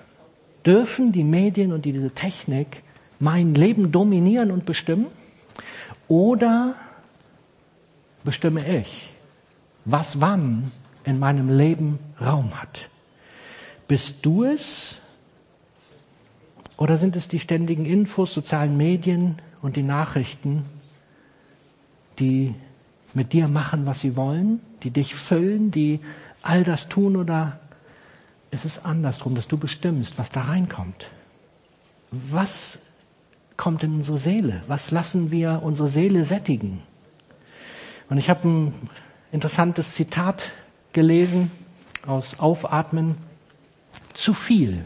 Dürfen 0.66 1.12
die 1.12 1.24
Medien 1.24 1.74
und 1.74 1.86
diese 1.86 2.12
Technik 2.12 2.84
mein 3.20 3.56
Leben 3.56 3.92
dominieren 3.92 4.52
und 4.52 4.66
bestimmen? 4.66 5.08
Oder 6.08 6.76
bestimme 8.24 8.62
ich, 8.80 9.10
was 9.86 10.22
wann 10.22 10.72
in 11.06 11.20
meinem 11.20 11.50
Leben 11.50 12.00
Raum 12.22 12.60
hat. 12.62 12.90
Bist 13.88 14.26
du 14.26 14.44
es? 14.44 14.98
Oder 16.78 16.98
sind 16.98 17.16
es 17.16 17.28
die 17.28 17.40
ständigen 17.40 17.86
Infos, 17.86 18.34
sozialen 18.34 18.78
Medien 18.78 19.38
und 19.62 19.76
die 19.76 19.84
Nachrichten, 19.84 20.64
die 22.20 22.54
mit 23.14 23.34
dir 23.34 23.48
machen, 23.48 23.86
was 23.86 24.00
sie 24.00 24.16
wollen, 24.16 24.60
die 24.84 24.92
dich 24.92 25.16
füllen, 25.16 25.72
die 25.72 26.00
all 26.42 26.64
das 26.64 26.90
tun 26.90 27.16
oder 27.16 27.60
ist 28.52 28.66
es 28.66 28.86
andersrum, 28.86 29.36
dass 29.36 29.48
du 29.48 29.58
bestimmst, 29.58 30.18
was 30.18 30.30
da 30.30 30.42
reinkommt? 30.42 31.08
Was 32.12 32.80
kommt 33.58 33.84
in 33.84 33.96
unsere 33.96 34.18
Seele? 34.18 34.62
Was 34.68 34.92
lassen 34.92 35.32
wir 35.32 35.62
unsere 35.64 35.88
Seele 35.88 36.26
sättigen? 36.26 36.82
Und 38.10 38.18
ich 38.18 38.30
habe 38.30 38.48
ein 38.48 38.74
interessantes 39.32 39.96
Zitat 39.96 40.52
gelesen 40.92 41.52
aus 42.06 42.40
Aufatmen. 42.40 43.16
Zu 44.14 44.36
viel. 44.36 44.86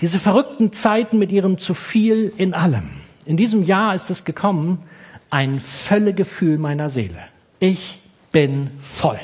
Diese 0.00 0.20
verrückten 0.20 0.72
Zeiten 0.72 1.18
mit 1.18 1.32
ihrem 1.32 1.58
zu 1.58 1.74
viel 1.74 2.32
in 2.36 2.54
allem. 2.54 2.90
In 3.26 3.36
diesem 3.36 3.64
Jahr 3.64 3.94
ist 3.94 4.10
es 4.10 4.24
gekommen, 4.24 4.78
ein 5.34 5.58
Völlegefühl 5.58 6.58
meiner 6.58 6.90
Seele. 6.90 7.18
Ich 7.58 7.98
bin 8.30 8.70
voll. 8.80 9.18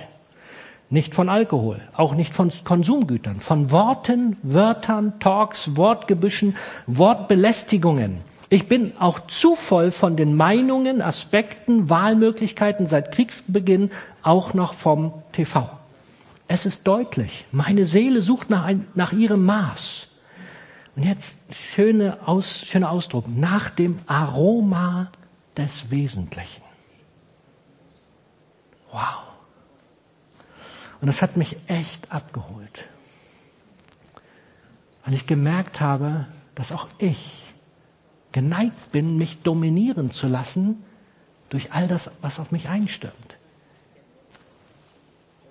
Nicht 0.88 1.14
von 1.14 1.28
Alkohol, 1.28 1.80
auch 1.94 2.16
nicht 2.16 2.34
von 2.34 2.50
Konsumgütern, 2.64 3.38
von 3.38 3.70
Worten, 3.70 4.36
Wörtern, 4.42 5.20
Talks, 5.20 5.76
Wortgebüschen, 5.76 6.56
Wortbelästigungen. 6.88 8.18
Ich 8.48 8.66
bin 8.66 8.92
auch 8.98 9.20
zu 9.28 9.54
voll 9.54 9.92
von 9.92 10.16
den 10.16 10.34
Meinungen, 10.34 11.00
Aspekten, 11.00 11.88
Wahlmöglichkeiten 11.88 12.88
seit 12.88 13.12
Kriegsbeginn, 13.12 13.92
auch 14.24 14.52
noch 14.52 14.74
vom 14.74 15.12
TV. 15.30 15.70
Es 16.48 16.66
ist 16.66 16.88
deutlich, 16.88 17.46
meine 17.52 17.86
Seele 17.86 18.20
sucht 18.20 18.50
nach, 18.50 18.64
ein, 18.64 18.84
nach 18.96 19.12
ihrem 19.12 19.44
Maß. 19.44 20.08
Und 20.96 21.04
jetzt 21.04 21.54
schöne 21.54 22.16
Aus, 22.26 22.66
schöner 22.66 22.90
Ausdruck, 22.90 23.26
nach 23.28 23.70
dem 23.70 24.00
Aroma 24.08 25.12
des 25.56 25.90
Wesentlichen. 25.90 26.62
Wow. 28.92 29.22
Und 31.00 31.06
das 31.06 31.22
hat 31.22 31.36
mich 31.36 31.56
echt 31.66 32.10
abgeholt. 32.12 32.86
Weil 35.04 35.14
ich 35.14 35.26
gemerkt 35.26 35.80
habe, 35.80 36.26
dass 36.54 36.72
auch 36.72 36.88
ich 36.98 37.52
geneigt 38.32 38.92
bin, 38.92 39.16
mich 39.16 39.42
dominieren 39.42 40.10
zu 40.10 40.26
lassen 40.26 40.84
durch 41.48 41.72
all 41.72 41.88
das, 41.88 42.22
was 42.22 42.38
auf 42.38 42.52
mich 42.52 42.68
einstürmt. 42.68 43.38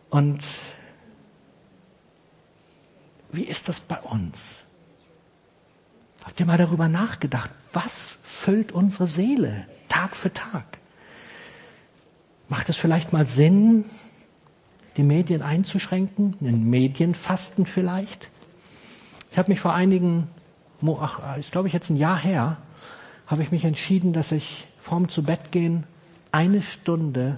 Und 0.10 0.44
wie 3.32 3.44
ist 3.44 3.70
das 3.70 3.80
bei 3.80 4.00
uns? 4.00 4.64
Habt 6.24 6.40
ihr 6.40 6.46
mal 6.46 6.58
darüber 6.58 6.88
nachgedacht, 6.88 7.52
was 7.74 8.20
füllt 8.24 8.72
unsere 8.72 9.08
Seele 9.08 9.68
Tag 9.90 10.16
für 10.16 10.32
Tag? 10.32 10.66
Macht 12.48 12.70
es 12.70 12.78
vielleicht 12.78 13.14
mal 13.14 13.26
Sinn, 13.26 13.86
die 14.98 15.04
Medien 15.04 15.42
einzuschränken, 15.42 16.36
ein 16.42 16.70
Medienfasten 16.70 17.66
vielleicht. 17.66 18.28
Ich 19.32 19.38
habe 19.38 19.52
mich 19.52 19.60
vor 19.60 19.74
einigen, 19.74 20.28
ach, 21.00 21.38
ist 21.38 21.52
glaube 21.52 21.68
ich 21.68 21.74
jetzt 21.74 21.90
ein 21.90 21.98
Jahr 21.98 22.18
her, 22.18 22.58
habe 23.28 23.44
ich 23.44 23.52
mich 23.52 23.66
entschieden, 23.66 24.14
dass 24.14 24.32
ich 24.32 24.68
vorm 24.80 25.10
zu 25.10 25.24
Bett 25.24 25.52
gehen 25.52 25.84
eine 26.32 26.62
Stunde 26.62 27.38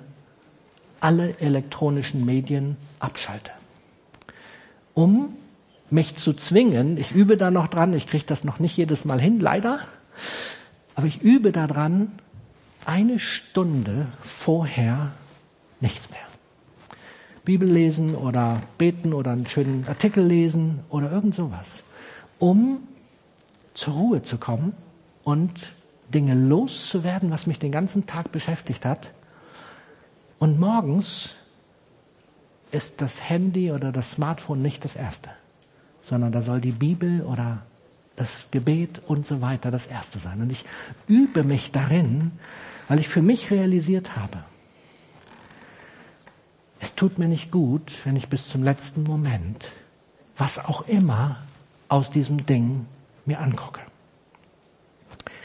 alle 0.99 1.39
elektronischen 1.39 2.25
Medien 2.25 2.77
abschalte. 2.99 3.51
Um 4.93 5.35
mich 5.89 6.15
zu 6.15 6.33
zwingen, 6.33 6.97
ich 6.97 7.11
übe 7.11 7.37
da 7.37 7.51
noch 7.51 7.67
dran, 7.67 7.93
ich 7.93 8.07
kriege 8.07 8.25
das 8.25 8.43
noch 8.43 8.59
nicht 8.59 8.77
jedes 8.77 9.03
Mal 9.03 9.19
hin, 9.19 9.39
leider, 9.39 9.79
aber 10.95 11.07
ich 11.07 11.21
übe 11.21 11.51
daran, 11.51 12.11
eine 12.85 13.19
Stunde 13.19 14.07
vorher 14.21 15.11
nichts 15.79 16.09
mehr. 16.09 16.19
Bibel 17.43 17.69
lesen 17.69 18.15
oder 18.15 18.61
beten 18.77 19.13
oder 19.13 19.31
einen 19.31 19.47
schönen 19.47 19.87
Artikel 19.87 20.23
lesen 20.23 20.79
oder 20.89 21.11
irgend 21.11 21.33
sowas, 21.33 21.83
um 22.39 22.87
zur 23.73 23.93
Ruhe 23.95 24.21
zu 24.21 24.37
kommen 24.37 24.73
und 25.23 25.73
Dinge 26.13 26.35
loszuwerden, 26.35 27.31
was 27.31 27.47
mich 27.47 27.57
den 27.57 27.71
ganzen 27.71 28.05
Tag 28.05 28.31
beschäftigt 28.31 28.85
hat. 28.85 29.11
Und 30.39 30.59
morgens 30.59 31.31
ist 32.71 33.01
das 33.01 33.29
Handy 33.29 33.71
oder 33.71 33.91
das 33.91 34.11
Smartphone 34.11 34.61
nicht 34.61 34.83
das 34.85 34.95
Erste, 34.95 35.29
sondern 36.01 36.31
da 36.31 36.41
soll 36.41 36.61
die 36.61 36.71
Bibel 36.71 37.21
oder 37.21 37.63
das 38.15 38.49
Gebet 38.51 39.01
und 39.07 39.25
so 39.25 39.41
weiter 39.41 39.71
das 39.71 39.87
Erste 39.87 40.19
sein. 40.19 40.41
Und 40.41 40.51
ich 40.51 40.65
übe 41.07 41.43
mich 41.43 41.71
darin, 41.71 42.31
weil 42.87 42.99
ich 42.99 43.07
für 43.07 43.21
mich 43.21 43.51
realisiert 43.51 44.15
habe, 44.15 44.37
es 46.79 46.95
tut 46.95 47.19
mir 47.19 47.27
nicht 47.27 47.51
gut, 47.51 47.91
wenn 48.05 48.15
ich 48.15 48.27
bis 48.27 48.47
zum 48.47 48.63
letzten 48.63 49.03
Moment, 49.03 49.71
was 50.35 50.57
auch 50.57 50.87
immer, 50.87 51.37
aus 51.89 52.09
diesem 52.09 52.45
Ding 52.45 52.87
mir 53.25 53.39
angucke. 53.39 53.81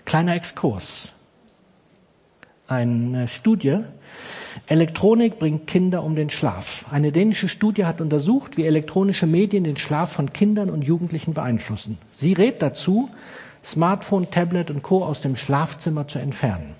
Kleiner 0.06 0.34
Exkurs. 0.34 1.12
Eine 2.68 3.28
Studie. 3.28 3.80
Elektronik 4.66 5.38
bringt 5.38 5.66
Kinder 5.66 6.02
um 6.02 6.16
den 6.16 6.30
Schlaf. 6.30 6.86
Eine 6.90 7.12
dänische 7.12 7.48
Studie 7.48 7.84
hat 7.84 8.00
untersucht, 8.00 8.56
wie 8.56 8.64
elektronische 8.64 9.26
Medien 9.26 9.64
den 9.64 9.76
Schlaf 9.76 10.12
von 10.12 10.32
Kindern 10.32 10.70
und 10.70 10.82
Jugendlichen 10.82 11.34
beeinflussen. 11.34 11.98
Sie 12.12 12.32
rät 12.32 12.62
dazu, 12.62 13.10
Smartphone, 13.62 14.30
Tablet 14.30 14.70
und 14.70 14.82
Co. 14.82 15.04
aus 15.04 15.20
dem 15.20 15.36
Schlafzimmer 15.36 16.08
zu 16.08 16.18
entfernen. 16.18 16.76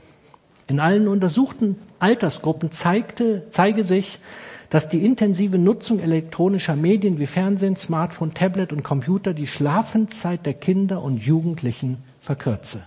In 0.69 0.81
allen 0.81 1.07
untersuchten 1.07 1.79
Altersgruppen 2.01 2.73
zeigte, 2.73 3.47
zeige 3.51 3.85
sich, 3.85 4.19
dass 4.69 4.89
die 4.89 5.05
intensive 5.05 5.59
Nutzung 5.59 6.01
elektronischer 6.01 6.75
Medien 6.75 7.19
wie 7.19 7.27
Fernsehen, 7.27 7.77
Smartphone, 7.77 8.35
Tablet 8.35 8.73
und 8.73 8.83
Computer 8.83 9.33
die 9.33 9.47
Schlafenszeit 9.47 10.45
der 10.45 10.55
Kinder 10.55 11.03
und 11.03 11.23
Jugendlichen 11.23 11.99
verkürze. 12.21 12.83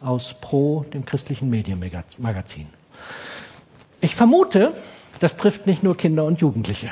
Aus 0.00 0.34
Pro, 0.40 0.84
dem 0.92 1.04
christlichen 1.04 1.48
Medienmagazin. 1.48 2.66
Ich 4.00 4.16
vermute, 4.16 4.72
das 5.20 5.36
trifft 5.36 5.68
nicht 5.68 5.84
nur 5.84 5.96
Kinder 5.96 6.24
und 6.24 6.40
Jugendliche. 6.40 6.90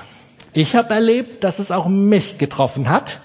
Ich 0.53 0.77
habe 0.77 0.95
erlebt, 0.95 1.43
dass 1.43 1.59
es 1.59 1.73
auch 1.73 1.89
mich 1.89 2.39
getroffen 2.39 2.89
hat 2.89 3.21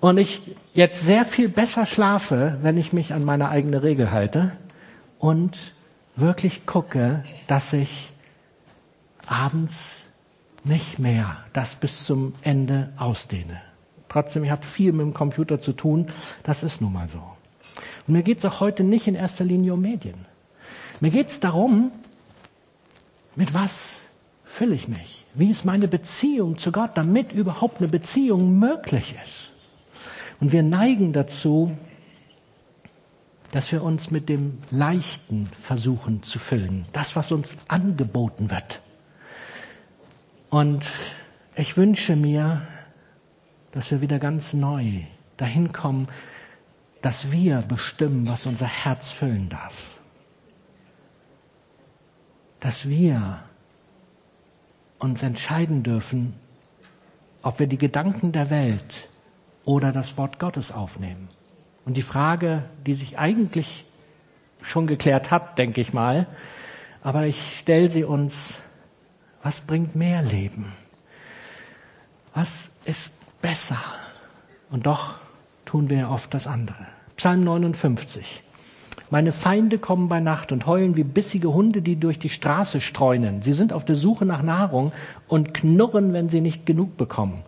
und 0.00 0.16
ich 0.16 0.40
jetzt 0.72 1.04
sehr 1.04 1.26
viel 1.26 1.50
besser 1.50 1.84
schlafe, 1.84 2.56
wenn 2.62 2.78
ich 2.78 2.94
mich 2.94 3.12
an 3.12 3.24
meine 3.24 3.50
eigene 3.50 3.82
Regel 3.82 4.10
halte 4.10 4.52
und 5.18 5.72
wirklich 6.16 6.66
gucke, 6.66 7.24
dass 7.46 7.72
ich 7.72 8.10
abends 9.26 10.02
nicht 10.64 10.98
mehr 10.98 11.38
das 11.52 11.76
bis 11.76 12.04
zum 12.04 12.34
Ende 12.42 12.92
ausdehne. 12.96 13.60
Trotzdem, 14.08 14.44
ich 14.44 14.50
habe 14.50 14.64
viel 14.64 14.92
mit 14.92 15.06
dem 15.06 15.14
Computer 15.14 15.60
zu 15.60 15.72
tun, 15.72 16.10
das 16.42 16.62
ist 16.62 16.80
nun 16.80 16.92
mal 16.92 17.08
so. 17.08 17.22
Und 18.06 18.14
mir 18.14 18.22
geht 18.22 18.38
es 18.38 18.44
auch 18.44 18.60
heute 18.60 18.84
nicht 18.84 19.06
in 19.06 19.14
erster 19.14 19.44
Linie 19.44 19.74
um 19.74 19.80
Medien. 19.80 20.26
Mir 21.00 21.10
geht 21.10 21.28
es 21.28 21.40
darum, 21.40 21.90
mit 23.34 23.54
was 23.54 23.98
fülle 24.44 24.74
ich 24.74 24.86
mich? 24.88 25.24
Wie 25.34 25.50
ist 25.50 25.64
meine 25.64 25.88
Beziehung 25.88 26.58
zu 26.58 26.72
Gott, 26.72 26.90
damit 26.94 27.32
überhaupt 27.32 27.78
eine 27.78 27.88
Beziehung 27.88 28.58
möglich 28.58 29.14
ist? 29.24 29.50
Und 30.40 30.52
wir 30.52 30.62
neigen 30.62 31.12
dazu, 31.12 31.76
dass 33.52 33.70
wir 33.70 33.82
uns 33.84 34.10
mit 34.10 34.28
dem 34.28 34.58
Leichten 34.70 35.46
versuchen 35.46 36.22
zu 36.22 36.38
füllen, 36.38 36.86
das, 36.92 37.14
was 37.16 37.30
uns 37.30 37.58
angeboten 37.68 38.50
wird. 38.50 38.80
Und 40.48 40.88
ich 41.54 41.76
wünsche 41.76 42.16
mir, 42.16 42.62
dass 43.70 43.90
wir 43.90 44.00
wieder 44.00 44.18
ganz 44.18 44.54
neu 44.54 45.02
dahin 45.36 45.72
kommen, 45.72 46.08
dass 47.02 47.30
wir 47.30 47.58
bestimmen, 47.58 48.26
was 48.26 48.46
unser 48.46 48.66
Herz 48.66 49.12
füllen 49.12 49.50
darf. 49.50 49.98
Dass 52.60 52.88
wir 52.88 53.42
uns 54.98 55.22
entscheiden 55.22 55.82
dürfen, 55.82 56.34
ob 57.42 57.58
wir 57.58 57.66
die 57.66 57.78
Gedanken 57.78 58.32
der 58.32 58.48
Welt 58.48 59.08
oder 59.64 59.92
das 59.92 60.16
Wort 60.16 60.38
Gottes 60.38 60.72
aufnehmen. 60.72 61.28
Und 61.84 61.96
die 61.96 62.02
Frage, 62.02 62.64
die 62.86 62.94
sich 62.94 63.18
eigentlich 63.18 63.84
schon 64.62 64.86
geklärt 64.86 65.30
hat, 65.30 65.58
denke 65.58 65.80
ich 65.80 65.92
mal, 65.92 66.26
aber 67.02 67.26
ich 67.26 67.58
stelle 67.58 67.90
sie 67.90 68.04
uns 68.04 68.60
was 69.42 69.62
bringt 69.62 69.96
mehr 69.96 70.22
Leben? 70.22 70.72
Was 72.32 72.78
ist 72.84 73.40
besser? 73.42 73.78
Und 74.70 74.86
doch 74.86 75.16
tun 75.64 75.90
wir 75.90 76.10
oft 76.10 76.32
das 76.32 76.46
andere. 76.46 76.86
Psalm 77.16 77.44
59. 77.44 78.44
Meine 79.10 79.32
Feinde 79.32 79.78
kommen 79.78 80.08
bei 80.08 80.20
Nacht 80.20 80.52
und 80.52 80.66
heulen 80.66 80.96
wie 80.96 81.04
bissige 81.04 81.52
Hunde, 81.52 81.82
die 81.82 81.96
durch 81.96 82.18
die 82.18 82.30
Straße 82.30 82.80
streunen. 82.80 83.42
Sie 83.42 83.52
sind 83.52 83.72
auf 83.72 83.84
der 83.84 83.96
Suche 83.96 84.24
nach 84.24 84.42
Nahrung 84.42 84.92
und 85.28 85.52
knurren, 85.52 86.12
wenn 86.12 86.30
sie 86.30 86.40
nicht 86.40 86.64
genug 86.64 86.96
bekommen. 86.96 87.42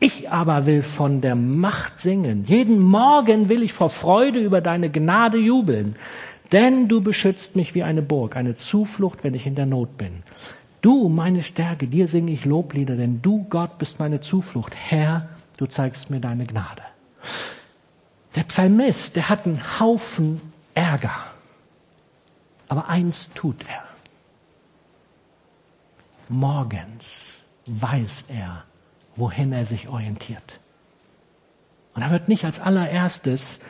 Ich 0.00 0.30
aber 0.30 0.66
will 0.66 0.82
von 0.82 1.20
der 1.20 1.34
Macht 1.34 2.00
singen. 2.00 2.44
Jeden 2.46 2.80
Morgen 2.80 3.48
will 3.48 3.62
ich 3.62 3.72
vor 3.72 3.90
Freude 3.90 4.38
über 4.38 4.60
deine 4.60 4.90
Gnade 4.90 5.38
jubeln. 5.38 5.96
Denn 6.52 6.88
du 6.88 7.00
beschützt 7.00 7.56
mich 7.56 7.74
wie 7.74 7.82
eine 7.82 8.02
Burg, 8.02 8.36
eine 8.36 8.54
Zuflucht, 8.54 9.24
wenn 9.24 9.34
ich 9.34 9.46
in 9.46 9.54
der 9.54 9.66
Not 9.66 9.96
bin. 9.96 10.22
Du, 10.82 11.08
meine 11.08 11.42
Stärke, 11.42 11.86
dir 11.86 12.06
singe 12.06 12.32
ich 12.32 12.44
Loblieder, 12.44 12.96
denn 12.96 13.22
du, 13.22 13.46
Gott, 13.48 13.78
bist 13.78 13.98
meine 13.98 14.20
Zuflucht. 14.20 14.74
Herr, 14.76 15.30
du 15.56 15.66
zeigst 15.66 16.10
mir 16.10 16.20
deine 16.20 16.44
Gnade. 16.44 16.82
Der 18.36 18.42
Psalmist, 18.42 19.16
der 19.16 19.28
hat 19.30 19.46
einen 19.46 19.80
Haufen 19.80 20.40
Ärger. 20.74 21.14
Aber 22.68 22.88
eins 22.88 23.30
tut 23.34 23.56
er. 23.68 23.84
Morgens 26.28 27.38
weiß 27.66 28.24
er, 28.28 28.64
wohin 29.16 29.52
er 29.52 29.64
sich 29.64 29.88
orientiert. 29.88 30.60
Und 31.94 32.02
er 32.02 32.10
wird 32.10 32.28
nicht 32.28 32.44
als 32.44 32.60
allererstes 32.60 33.60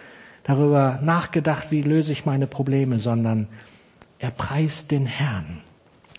darüber 0.44 0.98
nachgedacht, 1.02 1.70
wie 1.70 1.82
löse 1.82 2.12
ich 2.12 2.26
meine 2.26 2.46
Probleme, 2.46 3.00
sondern 3.00 3.48
er 4.18 4.30
preist 4.30 4.90
den 4.90 5.06
Herrn. 5.06 5.60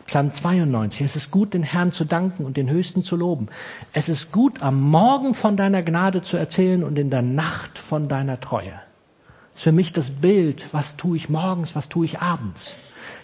Psalm 0.06 0.32
92. 0.32 1.02
Es 1.02 1.16
ist 1.16 1.32
gut, 1.32 1.56
den 1.56 1.64
Herrn 1.64 1.92
zu 1.92 2.06
danken 2.06 2.46
und 2.46 2.58
den 2.58 2.70
Höchsten 2.70 3.04
zu 3.04 3.16
loben. 3.16 3.48
Es 3.92 4.08
ist 4.08 4.32
gut, 4.32 4.62
am 4.62 4.80
Morgen 4.82 5.34
von 5.34 5.58
deiner 5.58 5.82
Gnade 5.82 6.22
zu 6.22 6.38
erzählen 6.38 6.84
und 6.84 7.00
in 7.00 7.10
der 7.10 7.24
Nacht 7.24 7.80
von 7.80 8.08
deiner 8.08 8.40
Treue. 8.40 8.74
Das 9.50 9.58
ist 9.58 9.64
für 9.64 9.72
mich 9.72 9.94
das 9.94 10.12
Bild, 10.12 10.74
was 10.74 10.96
tue 10.96 11.18
ich 11.18 11.30
morgens, 11.30 11.76
was 11.76 11.90
tue 11.90 12.06
ich 12.06 12.20
abends. 12.20 12.76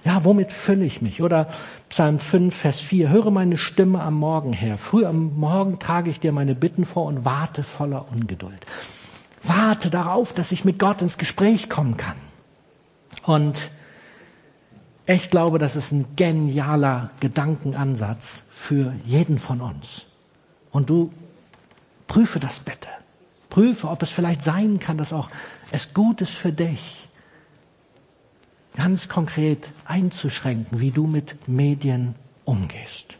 Ja, 0.03 0.25
womit 0.25 0.51
fülle 0.51 0.85
ich 0.85 1.01
mich? 1.01 1.21
Oder 1.21 1.47
Psalm 1.89 2.17
5, 2.17 2.55
Vers 2.55 2.79
4. 2.79 3.09
Höre 3.09 3.29
meine 3.29 3.57
Stimme 3.57 4.01
am 4.01 4.15
Morgen 4.15 4.53
her. 4.53 4.77
Früh 4.77 5.05
am 5.05 5.37
Morgen 5.37 5.77
trage 5.77 6.09
ich 6.09 6.19
dir 6.19 6.31
meine 6.31 6.55
Bitten 6.55 6.85
vor 6.85 7.05
und 7.05 7.23
warte 7.23 7.61
voller 7.61 8.11
Ungeduld. 8.11 8.65
Warte 9.43 9.89
darauf, 9.89 10.33
dass 10.33 10.51
ich 10.51 10.65
mit 10.65 10.79
Gott 10.79 11.01
ins 11.01 11.17
Gespräch 11.17 11.69
kommen 11.69 11.97
kann. 11.97 12.17
Und 13.23 13.71
ich 15.05 15.29
glaube, 15.29 15.59
das 15.59 15.75
ist 15.75 15.91
ein 15.91 16.05
genialer 16.15 17.11
Gedankenansatz 17.19 18.43
für 18.51 18.93
jeden 19.05 19.37
von 19.37 19.61
uns. 19.61 20.05
Und 20.71 20.89
du 20.89 21.11
prüfe 22.07 22.39
das 22.39 22.59
bitte. 22.59 22.87
Prüfe, 23.49 23.89
ob 23.89 24.01
es 24.01 24.09
vielleicht 24.09 24.43
sein 24.43 24.79
kann, 24.79 24.97
dass 24.97 25.13
auch 25.13 25.29
es 25.71 25.93
gut 25.93 26.21
ist 26.21 26.33
für 26.33 26.53
dich, 26.53 27.07
ganz 28.81 29.09
konkret 29.09 29.69
einzuschränken, 29.85 30.79
wie 30.79 30.89
du 30.89 31.05
mit 31.05 31.47
Medien 31.47 32.15
umgehst. 32.45 33.15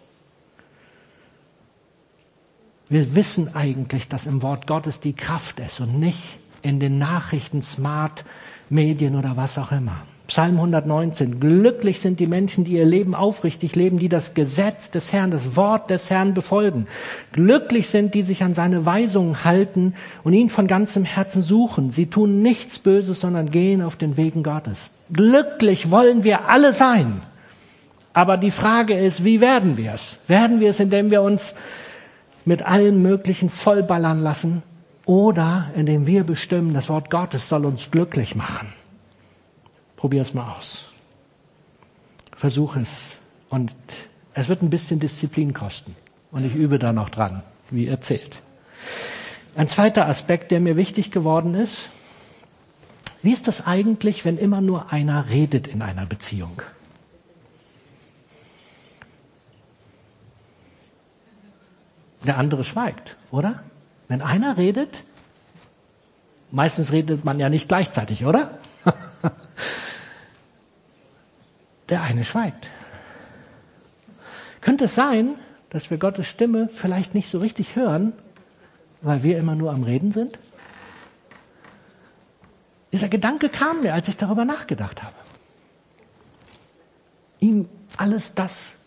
Wir 2.89 3.13
wissen 3.13 3.53
eigentlich, 3.53 4.09
dass 4.09 4.25
im 4.25 4.41
Wort 4.41 4.65
Gottes 4.65 5.01
die 5.01 5.13
Kraft 5.13 5.59
ist 5.59 5.79
und 5.79 5.99
nicht 5.99 6.39
in 6.63 6.79
den 6.79 6.97
Nachrichten, 6.97 7.61
Smart, 7.61 8.25
Medien 8.69 9.15
oder 9.15 9.37
was 9.37 9.59
auch 9.59 9.71
immer. 9.71 10.01
Psalm 10.31 10.55
119. 10.55 11.41
Glücklich 11.41 11.99
sind 11.99 12.21
die 12.21 12.25
Menschen, 12.25 12.63
die 12.63 12.77
ihr 12.77 12.85
Leben 12.85 13.15
aufrichtig 13.15 13.75
leben, 13.75 13.99
die 13.99 14.07
das 14.07 14.33
Gesetz 14.33 14.89
des 14.89 15.11
Herrn, 15.11 15.29
das 15.29 15.57
Wort 15.57 15.89
des 15.89 16.09
Herrn 16.09 16.33
befolgen. 16.33 16.85
Glücklich 17.33 17.89
sind, 17.89 18.13
die 18.13 18.23
sich 18.23 18.41
an 18.41 18.53
seine 18.53 18.85
Weisungen 18.85 19.43
halten 19.43 19.93
und 20.23 20.31
ihn 20.31 20.49
von 20.49 20.67
ganzem 20.67 21.03
Herzen 21.03 21.41
suchen. 21.41 21.91
Sie 21.91 22.05
tun 22.05 22.41
nichts 22.41 22.79
Böses, 22.79 23.19
sondern 23.19 23.51
gehen 23.51 23.81
auf 23.81 23.97
den 23.97 24.15
Wegen 24.15 24.41
Gottes. 24.41 25.03
Glücklich 25.11 25.91
wollen 25.91 26.23
wir 26.23 26.47
alle 26.47 26.71
sein. 26.71 27.23
Aber 28.13 28.37
die 28.37 28.51
Frage 28.51 28.97
ist, 28.97 29.25
wie 29.25 29.41
werden 29.41 29.75
wir 29.75 29.91
es? 29.91 30.19
Werden 30.29 30.61
wir 30.61 30.69
es, 30.69 30.79
indem 30.79 31.11
wir 31.11 31.23
uns 31.23 31.55
mit 32.45 32.61
allen 32.61 33.01
möglichen 33.01 33.49
vollballern 33.49 34.21
lassen 34.21 34.63
oder 35.03 35.71
indem 35.75 36.07
wir 36.07 36.23
bestimmen, 36.23 36.73
das 36.73 36.87
Wort 36.87 37.09
Gottes 37.09 37.49
soll 37.49 37.65
uns 37.65 37.91
glücklich 37.91 38.33
machen? 38.33 38.71
Probier 40.01 40.23
es 40.23 40.33
mal 40.33 40.51
aus. 40.57 40.85
Versuch 42.35 42.75
es. 42.75 43.19
Und 43.51 43.71
es 44.33 44.49
wird 44.49 44.63
ein 44.63 44.71
bisschen 44.71 44.99
Disziplin 44.99 45.53
kosten. 45.53 45.95
Und 46.31 46.43
ich 46.43 46.55
übe 46.55 46.79
da 46.79 46.91
noch 46.91 47.09
dran, 47.09 47.43
wie 47.69 47.85
erzählt. 47.87 48.41
Ein 49.55 49.67
zweiter 49.67 50.07
Aspekt, 50.07 50.49
der 50.49 50.59
mir 50.59 50.75
wichtig 50.75 51.11
geworden 51.11 51.53
ist, 51.53 51.89
wie 53.21 53.31
ist 53.31 53.47
das 53.47 53.67
eigentlich, 53.67 54.25
wenn 54.25 54.39
immer 54.39 54.59
nur 54.59 54.91
einer 54.91 55.29
redet 55.29 55.67
in 55.67 55.83
einer 55.83 56.07
Beziehung? 56.07 56.63
Der 62.25 62.39
andere 62.39 62.63
schweigt, 62.63 63.17
oder? 63.29 63.61
Wenn 64.07 64.23
einer 64.23 64.57
redet, 64.57 65.03
meistens 66.49 66.91
redet 66.91 67.23
man 67.23 67.39
ja 67.39 67.49
nicht 67.49 67.67
gleichzeitig, 67.67 68.25
oder? 68.25 68.57
der 71.91 72.01
eine 72.01 72.25
schweigt. 72.25 72.69
Könnte 74.61 74.85
es 74.85 74.95
sein, 74.95 75.35
dass 75.69 75.91
wir 75.91 75.97
Gottes 75.97 76.27
Stimme 76.27 76.69
vielleicht 76.69 77.13
nicht 77.13 77.29
so 77.29 77.39
richtig 77.39 77.75
hören, 77.75 78.13
weil 79.01 79.23
wir 79.23 79.37
immer 79.37 79.55
nur 79.55 79.71
am 79.71 79.83
Reden 79.83 80.11
sind? 80.11 80.39
Dieser 82.91 83.09
Gedanke 83.09 83.49
kam 83.49 83.81
mir, 83.81 83.93
als 83.93 84.07
ich 84.07 84.17
darüber 84.17 84.45
nachgedacht 84.45 85.03
habe. 85.03 85.15
Ihm 87.39 87.69
alles 87.97 88.35
das 88.35 88.85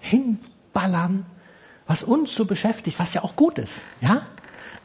hinballern, 0.00 1.26
was 1.86 2.02
uns 2.02 2.34
so 2.34 2.44
beschäftigt, 2.44 2.98
was 2.98 3.14
ja 3.14 3.22
auch 3.22 3.36
gut 3.36 3.58
ist, 3.58 3.82
ja? 4.00 4.22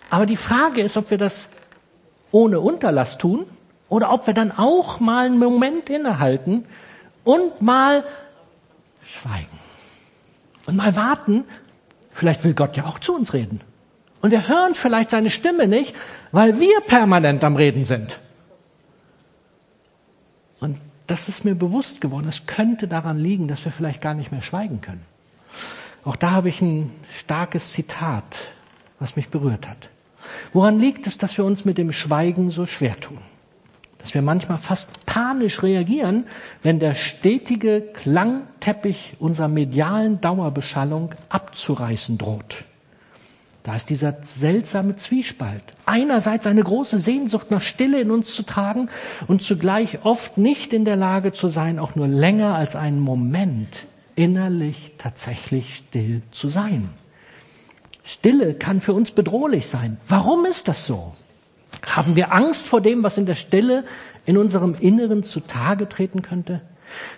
Aber 0.10 0.26
die 0.26 0.38
Frage 0.38 0.82
ist, 0.82 0.98
ob 0.98 1.10
wir 1.10 1.18
das 1.18 1.50
ohne 2.32 2.60
Unterlass 2.60 3.18
tun 3.18 3.46
oder 3.90 4.12
ob 4.12 4.28
wir 4.28 4.34
dann 4.34 4.52
auch 4.52 5.00
mal 5.00 5.26
einen 5.26 5.40
Moment 5.40 5.90
innehalten 5.90 6.66
und 7.24 7.62
mal 7.62 8.04
schweigen. 9.06 9.60
Und 10.66 10.78
mal 10.78 10.96
warten, 10.96 11.44
vielleicht 12.12 12.44
will 12.44 12.54
Gott 12.54 12.78
ja 12.78 12.86
auch 12.86 13.00
zu 13.00 13.16
uns 13.16 13.34
reden. 13.34 13.62
Und 14.22 14.32
wir 14.32 14.48
hören 14.48 14.74
vielleicht 14.74 15.10
seine 15.10 15.30
Stimme 15.30 15.68
nicht, 15.68 15.96
weil 16.32 16.60
wir 16.60 16.80
permanent 16.82 17.44
am 17.44 17.58
Reden 17.58 17.84
sind. 17.84 18.20
Und 20.62 20.78
das 21.08 21.28
ist 21.28 21.44
mir 21.44 21.56
bewusst 21.56 22.00
geworden. 22.00 22.30
Es 22.30 22.46
könnte 22.46 22.88
daran 22.88 23.20
liegen, 23.20 23.50
dass 23.50 23.66
wir 23.66 23.72
vielleicht 23.74 24.02
gar 24.02 24.14
nicht 24.14 24.32
mehr 24.32 24.42
schweigen 24.42 24.80
können. 24.80 25.04
Auch 26.06 26.16
da 26.16 26.32
habe 26.32 26.50
ich 26.50 26.62
ein 26.62 26.92
starkes 27.14 27.72
Zitat, 27.74 28.38
was 29.00 29.18
mich 29.18 29.28
berührt 29.30 29.68
hat. 29.68 29.90
Woran 30.54 30.80
liegt 30.80 31.06
es, 31.08 31.18
dass 31.18 31.38
wir 31.38 31.44
uns 31.44 31.66
mit 31.66 31.78
dem 31.78 31.92
Schweigen 31.92 32.50
so 32.50 32.66
schwer 32.66 32.98
tun? 33.00 33.20
Dass 34.04 34.14
wir 34.14 34.22
manchmal 34.22 34.58
fast 34.58 35.06
panisch 35.06 35.64
reagieren, 35.64 36.26
wenn 36.62 36.78
der 36.78 36.94
stetige 36.94 37.82
Klangteppich 37.82 39.16
unserer 39.20 39.48
medialen 39.48 40.22
Dauerbeschallung 40.22 41.16
abzureißen 41.30 42.18
droht. 42.18 42.66
Da 43.64 43.76
ist 43.76 43.90
dieser 43.90 44.18
seltsame 44.22 44.98
Zwiespalt. 44.98 45.64
Einerseits 45.86 46.48
eine 46.48 46.62
große 46.62 47.00
Sehnsucht 47.00 47.50
nach 47.50 47.62
Stille 47.62 48.02
in 48.02 48.12
uns 48.12 48.36
zu 48.36 48.44
tragen 48.44 48.90
und 49.28 49.42
zugleich 49.42 50.04
oft 50.04 50.38
nicht 50.38 50.74
in 50.74 50.84
der 50.84 50.98
Lage 50.98 51.32
zu 51.32 51.48
sein, 51.48 51.80
auch 51.80 51.96
nur 51.96 52.08
länger 52.08 52.56
als 52.56 52.76
einen 52.76 53.00
Moment 53.00 53.86
innerlich 54.16 54.92
tatsächlich 54.98 55.76
still 55.76 56.22
zu 56.32 56.50
sein. 56.50 56.90
Stille 58.04 58.54
kann 58.54 58.82
für 58.82 58.94
uns 58.94 59.12
bedrohlich 59.12 59.68
sein. 59.68 59.98
Warum 60.10 60.46
ist 60.46 60.68
das 60.68 60.86
so? 60.86 61.14
Haben 61.86 62.16
wir 62.16 62.34
Angst 62.34 62.68
vor 62.68 62.82
dem, 62.82 63.04
was 63.04 63.18
in 63.18 63.26
der 63.26 63.36
Stille 63.36 63.84
in 64.26 64.38
unserem 64.38 64.76
Inneren 64.80 65.24
zutage 65.24 65.90
treten 65.90 66.22
könnte? 66.22 66.62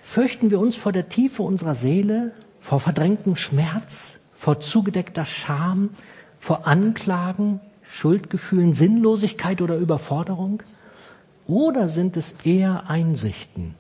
Fürchten 0.01 0.51
wir 0.51 0.59
uns 0.59 0.75
vor 0.75 0.91
der 0.91 1.09
Tiefe 1.09 1.43
unserer 1.43 1.75
Seele, 1.75 2.31
vor 2.59 2.79
verdrängtem 2.79 3.35
Schmerz, 3.35 4.19
vor 4.35 4.59
zugedeckter 4.59 5.25
Scham, 5.25 5.89
vor 6.39 6.67
Anklagen, 6.67 7.59
Schuldgefühlen, 7.89 8.73
Sinnlosigkeit 8.73 9.61
oder 9.61 9.77
Überforderung? 9.77 10.63
Oder 11.47 11.89
sind 11.89 12.17
es 12.17 12.35
eher 12.43 12.89
Einsichten, 12.89 13.75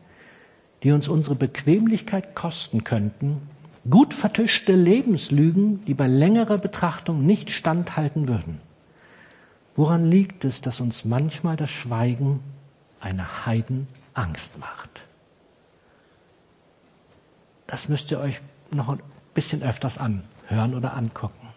die 0.83 0.91
uns 0.91 1.09
unsere 1.09 1.35
Bequemlichkeit 1.35 2.35
kosten 2.35 2.83
könnten, 2.83 3.41
gut 3.89 4.13
vertischte 4.13 4.73
Lebenslügen, 4.73 5.83
die 5.85 5.93
bei 5.93 6.07
längerer 6.07 6.57
Betrachtung 6.57 7.25
nicht 7.25 7.49
standhalten 7.49 8.27
würden? 8.27 8.59
Woran 9.75 10.09
liegt 10.09 10.45
es, 10.45 10.61
dass 10.61 10.79
uns 10.79 11.05
manchmal 11.05 11.55
das 11.55 11.69
Schweigen 11.69 12.41
eine 12.99 13.45
Heidenangst 13.45 14.57
macht? 14.59 15.05
Das 17.67 17.89
müsst 17.89 18.09
ihr 18.11 18.19
euch 18.19 18.39
noch 18.71 18.89
ein 18.89 19.01
bisschen 19.33 19.63
öfters 19.63 19.97
anhören 19.97 20.75
oder 20.75 20.93
angucken. 20.95 21.49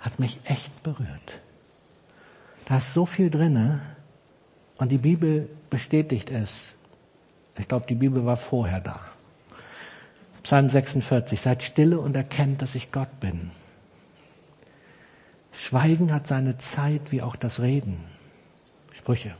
Hat 0.00 0.18
mich 0.20 0.38
echt 0.44 0.82
berührt. 0.82 1.40
Da 2.66 2.76
ist 2.76 2.92
so 2.92 3.06
viel 3.06 3.30
drinne 3.30 3.80
Und 4.78 4.92
die 4.92 4.98
Bibel 4.98 5.48
bestätigt 5.70 6.30
es. 6.30 6.72
Ich 7.58 7.66
glaube, 7.66 7.86
die 7.88 7.96
Bibel 7.96 8.24
war 8.24 8.36
vorher 8.36 8.80
da. 8.80 9.00
Psalm 10.44 10.68
46, 10.68 11.40
seid 11.40 11.62
stille 11.62 11.98
und 11.98 12.14
erkennt, 12.14 12.62
dass 12.62 12.76
ich 12.76 12.92
Gott 12.92 13.18
bin. 13.18 13.50
Schweigen 15.58 16.14
hat 16.14 16.26
seine 16.26 16.56
Zeit 16.56 17.12
wie 17.12 17.20
auch 17.20 17.36
das 17.36 17.60
Reden. 17.60 17.98
Sprüche. 18.96 19.34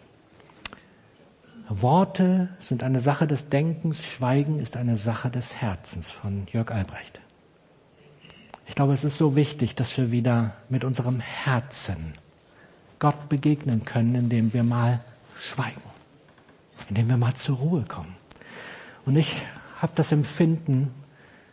Worte 1.68 2.48
sind 2.58 2.82
eine 2.82 3.00
Sache 3.00 3.26
des 3.26 3.48
Denkens, 3.50 4.04
Schweigen 4.04 4.58
ist 4.58 4.76
eine 4.76 4.96
Sache 4.96 5.30
des 5.30 5.54
Herzens 5.54 6.10
von 6.10 6.46
Jörg 6.52 6.70
Albrecht. 6.70 7.20
Ich 8.66 8.74
glaube, 8.74 8.92
es 8.92 9.04
ist 9.04 9.16
so 9.16 9.36
wichtig, 9.36 9.74
dass 9.74 9.96
wir 9.96 10.10
wieder 10.10 10.54
mit 10.68 10.84
unserem 10.84 11.20
Herzen 11.20 12.12
Gott 12.98 13.28
begegnen 13.28 13.84
können, 13.84 14.14
indem 14.14 14.52
wir 14.52 14.64
mal 14.64 15.00
schweigen, 15.52 15.82
indem 16.88 17.08
wir 17.08 17.16
mal 17.16 17.34
zur 17.34 17.56
Ruhe 17.56 17.84
kommen. 17.84 18.14
Und 19.06 19.16
ich 19.16 19.36
habe 19.80 19.92
das 19.94 20.12
Empfinden, 20.12 20.92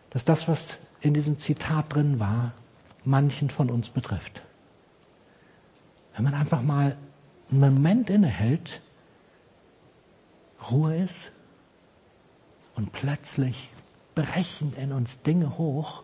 dass 0.09 0.25
das, 0.25 0.47
was 0.47 0.79
in 1.01 1.13
diesem 1.13 1.37
Zitat 1.37 1.93
drin 1.93 2.19
war, 2.19 2.51
manchen 3.03 3.49
von 3.49 3.69
uns 3.69 3.89
betrifft. 3.89 4.41
Wenn 6.15 6.23
man 6.23 6.33
einfach 6.33 6.61
mal 6.61 6.95
einen 7.51 7.59
Moment 7.59 8.09
innehält, 8.09 8.81
Ruhe 10.71 10.97
ist 10.97 11.31
und 12.75 12.91
plötzlich 12.91 13.69
brechen 14.15 14.73
in 14.81 14.91
uns 14.93 15.21
Dinge 15.21 15.57
hoch 15.57 16.03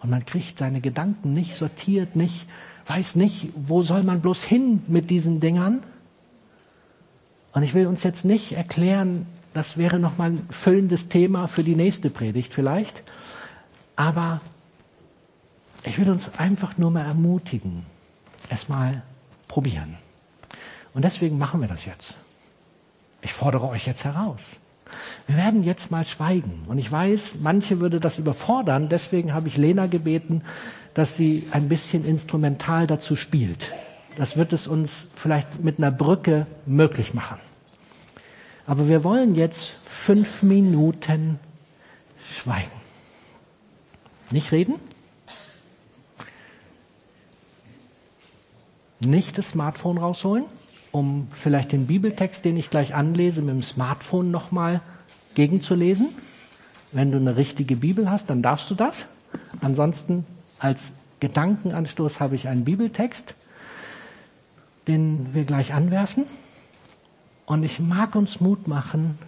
und 0.00 0.10
man 0.10 0.24
kriegt 0.24 0.58
seine 0.58 0.80
Gedanken 0.80 1.32
nicht 1.32 1.54
sortiert, 1.54 2.16
nicht, 2.16 2.46
weiß 2.86 3.16
nicht, 3.16 3.48
wo 3.54 3.82
soll 3.82 4.04
man 4.04 4.20
bloß 4.20 4.44
hin 4.44 4.82
mit 4.86 5.10
diesen 5.10 5.40
Dingern. 5.40 5.82
Und 7.52 7.64
ich 7.64 7.74
will 7.74 7.86
uns 7.86 8.04
jetzt 8.04 8.24
nicht 8.24 8.52
erklären, 8.52 9.26
das 9.54 9.76
wäre 9.76 9.98
nochmal 9.98 10.30
ein 10.30 10.46
füllendes 10.50 11.08
Thema 11.08 11.48
für 11.48 11.64
die 11.64 11.74
nächste 11.74 12.10
Predigt 12.10 12.54
vielleicht. 12.54 13.02
Aber 13.96 14.40
ich 15.82 15.98
will 15.98 16.08
uns 16.10 16.38
einfach 16.38 16.78
nur 16.78 16.92
mal 16.92 17.04
ermutigen, 17.04 17.84
es 18.50 18.68
mal 18.68 19.02
probieren. 19.48 19.96
Und 20.94 21.04
deswegen 21.04 21.38
machen 21.38 21.60
wir 21.60 21.68
das 21.68 21.84
jetzt. 21.84 22.16
Ich 23.22 23.32
fordere 23.32 23.68
euch 23.68 23.86
jetzt 23.86 24.04
heraus. 24.04 24.58
Wir 25.26 25.36
werden 25.36 25.64
jetzt 25.64 25.90
mal 25.90 26.04
schweigen. 26.04 26.64
Und 26.66 26.78
ich 26.78 26.90
weiß, 26.90 27.36
manche 27.42 27.80
würde 27.80 28.00
das 28.00 28.18
überfordern. 28.18 28.88
Deswegen 28.88 29.34
habe 29.34 29.48
ich 29.48 29.56
Lena 29.56 29.86
gebeten, 29.86 30.42
dass 30.94 31.16
sie 31.16 31.46
ein 31.50 31.68
bisschen 31.68 32.04
instrumental 32.04 32.86
dazu 32.86 33.16
spielt. 33.16 33.72
Das 34.16 34.36
wird 34.36 34.52
es 34.52 34.66
uns 34.66 35.08
vielleicht 35.14 35.62
mit 35.62 35.78
einer 35.78 35.92
Brücke 35.92 36.46
möglich 36.66 37.14
machen. 37.14 37.38
Aber 38.66 38.88
wir 38.88 39.04
wollen 39.04 39.34
jetzt 39.34 39.72
fünf 39.84 40.42
Minuten 40.42 41.38
schweigen. 42.36 42.70
Nicht 44.30 44.52
reden? 44.52 44.74
Nicht 49.00 49.38
das 49.38 49.50
Smartphone 49.50 49.98
rausholen? 49.98 50.44
um 50.92 51.28
vielleicht 51.32 51.72
den 51.72 51.86
Bibeltext, 51.86 52.44
den 52.44 52.56
ich 52.56 52.70
gleich 52.70 52.94
anlese, 52.94 53.40
mit 53.42 53.50
dem 53.50 53.62
Smartphone 53.62 54.30
nochmal 54.30 54.80
gegenzulesen. 55.34 56.08
Wenn 56.92 57.12
du 57.12 57.18
eine 57.18 57.36
richtige 57.36 57.76
Bibel 57.76 58.10
hast, 58.10 58.30
dann 58.30 58.42
darfst 58.42 58.70
du 58.70 58.74
das. 58.74 59.06
Ansonsten 59.60 60.24
als 60.58 60.94
Gedankenanstoß 61.20 62.20
habe 62.20 62.34
ich 62.34 62.48
einen 62.48 62.64
Bibeltext, 62.64 63.34
den 64.86 65.34
wir 65.34 65.44
gleich 65.44 65.74
anwerfen. 65.74 66.24
Und 67.44 67.62
ich 67.62 67.80
mag 67.80 68.14
uns 68.14 68.40
Mut 68.40 68.66
machen, 68.68 69.18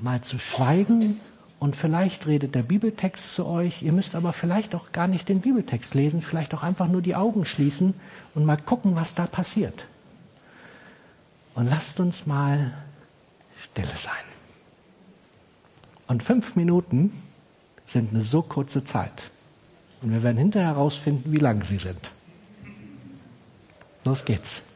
mal 0.00 0.20
zu 0.22 0.38
schweigen 0.38 1.20
und 1.58 1.74
vielleicht 1.74 2.26
redet 2.26 2.54
der 2.54 2.62
Bibeltext 2.62 3.34
zu 3.34 3.46
euch. 3.46 3.82
Ihr 3.82 3.92
müsst 3.92 4.14
aber 4.14 4.32
vielleicht 4.32 4.74
auch 4.74 4.92
gar 4.92 5.06
nicht 5.06 5.28
den 5.28 5.40
Bibeltext 5.40 5.94
lesen, 5.94 6.20
vielleicht 6.20 6.54
auch 6.54 6.62
einfach 6.62 6.88
nur 6.88 7.00
die 7.00 7.14
Augen 7.14 7.44
schließen 7.44 7.94
und 8.34 8.44
mal 8.44 8.58
gucken, 8.58 8.94
was 8.96 9.14
da 9.14 9.26
passiert. 9.26 9.86
Und 11.54 11.66
lasst 11.66 11.98
uns 12.00 12.26
mal 12.26 12.72
stille 13.56 13.96
sein. 13.96 14.12
Und 16.06 16.22
fünf 16.22 16.56
Minuten 16.56 17.10
sind 17.86 18.12
eine 18.12 18.22
so 18.22 18.42
kurze 18.42 18.84
Zeit. 18.84 19.30
Und 20.02 20.12
wir 20.12 20.22
werden 20.22 20.36
hinterher 20.36 20.68
herausfinden, 20.68 21.32
wie 21.32 21.38
lang 21.38 21.62
sie 21.62 21.78
sind. 21.78 22.10
Los 24.04 24.24
geht's. 24.24 24.75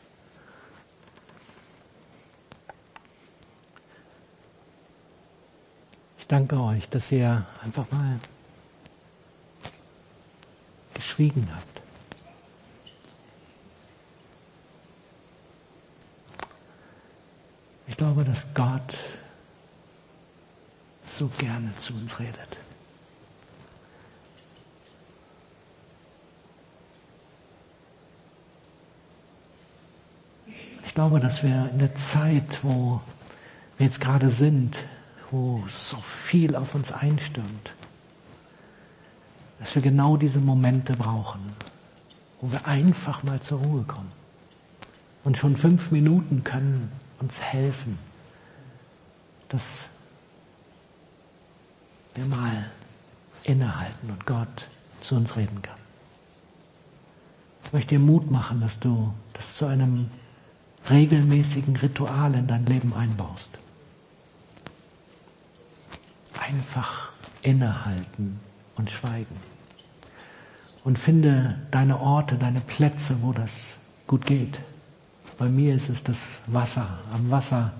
Danke 6.30 6.62
euch, 6.62 6.88
dass 6.88 7.10
ihr 7.10 7.44
einfach 7.64 7.90
mal 7.90 8.20
geschwiegen 10.94 11.48
habt. 11.52 11.66
Ich 17.88 17.96
glaube, 17.96 18.22
dass 18.22 18.54
Gott 18.54 18.96
so 21.04 21.26
gerne 21.36 21.76
zu 21.76 21.94
uns 21.94 22.20
redet. 22.20 22.58
Ich 30.86 30.94
glaube, 30.94 31.18
dass 31.18 31.42
wir 31.42 31.70
in 31.72 31.80
der 31.80 31.94
Zeit, 31.96 32.62
wo 32.62 33.00
wir 33.78 33.86
jetzt 33.86 34.00
gerade 34.00 34.30
sind, 34.30 34.84
wo 35.30 35.62
so 35.68 35.96
viel 35.96 36.56
auf 36.56 36.74
uns 36.74 36.92
einstürmt, 36.92 37.74
dass 39.58 39.74
wir 39.74 39.82
genau 39.82 40.16
diese 40.16 40.38
Momente 40.38 40.94
brauchen, 40.94 41.40
wo 42.40 42.50
wir 42.50 42.66
einfach 42.66 43.22
mal 43.22 43.40
zur 43.40 43.60
Ruhe 43.60 43.82
kommen. 43.84 44.10
Und 45.22 45.36
schon 45.36 45.56
fünf 45.56 45.90
Minuten 45.90 46.42
können 46.44 46.90
uns 47.20 47.40
helfen, 47.40 47.98
dass 49.48 49.90
wir 52.14 52.24
mal 52.24 52.70
innehalten 53.44 54.10
und 54.10 54.26
Gott 54.26 54.68
zu 55.00 55.16
uns 55.16 55.36
reden 55.36 55.62
kann. 55.62 55.78
Ich 57.64 57.72
möchte 57.72 57.94
dir 57.96 58.00
Mut 58.00 58.30
machen, 58.30 58.60
dass 58.60 58.80
du 58.80 59.12
das 59.34 59.56
zu 59.56 59.66
einem 59.66 60.10
regelmäßigen 60.88 61.76
Ritual 61.76 62.34
in 62.34 62.46
dein 62.46 62.66
Leben 62.66 62.94
einbaust 62.94 63.50
einfach 66.50 67.10
innehalten 67.42 68.40
und 68.76 68.90
schweigen. 68.90 69.36
Und 70.82 70.98
finde 70.98 71.58
deine 71.70 72.00
Orte, 72.00 72.36
deine 72.36 72.60
Plätze, 72.60 73.22
wo 73.22 73.32
das 73.32 73.76
gut 74.06 74.26
geht. 74.26 74.60
Bei 75.38 75.48
mir 75.48 75.74
ist 75.74 75.88
es 75.88 76.02
das 76.02 76.40
Wasser. 76.46 76.98
Am 77.12 77.30
Wasser 77.30 77.72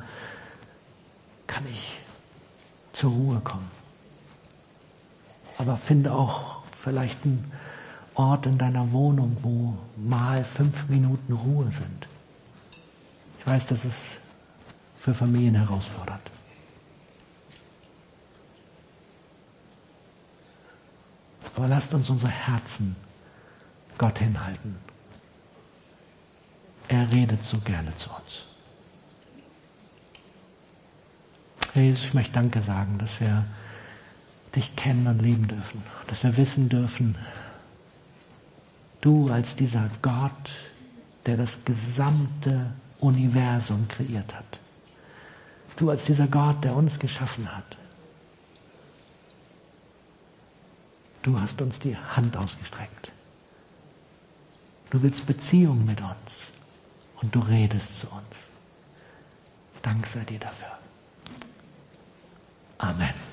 kann 1.47 1.65
ich 1.71 1.99
zur 2.93 3.11
Ruhe 3.11 3.41
kommen. 3.41 3.71
Aber 5.59 5.77
finde 5.77 6.13
auch 6.13 6.63
vielleicht 6.79 7.25
einen 7.25 7.53
Ort 8.15 8.47
in 8.47 8.57
deiner 8.57 8.93
Wohnung, 8.93 9.37
wo 9.43 9.77
mal 9.97 10.45
fünf 10.45 10.89
Minuten 10.89 11.33
Ruhe 11.33 11.71
sind. 11.73 12.07
Ich 13.39 13.47
weiß, 13.47 13.67
das 13.67 13.85
ist 13.85 14.21
für 14.99 15.15
Familien 15.15 15.55
herausfordernd. 15.55 16.30
Aber 21.61 21.69
lasst 21.69 21.93
uns 21.93 22.09
unsere 22.09 22.33
Herzen 22.33 22.97
Gott 23.99 24.19
hinhalten. 24.19 24.77
Er 26.89 27.13
redet 27.13 27.45
so 27.45 27.59
gerne 27.59 27.95
zu 27.97 28.09
uns. 28.09 28.45
Jesus, 31.75 32.05
ich 32.05 32.15
möchte 32.15 32.33
Danke 32.33 32.63
sagen, 32.63 32.97
dass 32.97 33.21
wir 33.21 33.45
dich 34.57 34.75
kennen 34.75 35.07
und 35.07 35.19
lieben 35.19 35.49
dürfen, 35.49 35.83
dass 36.07 36.23
wir 36.25 36.39
wissen 36.39 36.71
dürfen, 36.71 37.19
du 39.03 39.31
als 39.31 39.55
dieser 39.55 39.87
Gott, 40.01 40.53
der 41.27 41.37
das 41.37 41.67
gesamte 41.67 42.73
Universum 43.01 43.87
kreiert 43.87 44.35
hat, 44.35 44.61
du 45.77 45.91
als 45.91 46.07
dieser 46.07 46.27
Gott, 46.27 46.65
der 46.65 46.75
uns 46.75 46.99
geschaffen 46.99 47.55
hat, 47.55 47.77
Du 51.23 51.39
hast 51.39 51.61
uns 51.61 51.79
die 51.79 51.97
Hand 51.97 52.37
ausgestreckt. 52.37 53.13
Du 54.91 55.03
willst 55.03 55.27
Beziehung 55.27 55.85
mit 55.85 56.01
uns 56.01 56.49
und 57.21 57.35
du 57.35 57.41
redest 57.41 58.01
zu 58.01 58.09
uns. 58.09 58.49
Dank 59.83 60.07
sei 60.07 60.25
dir 60.25 60.39
dafür. 60.39 60.79
Amen. 62.79 63.30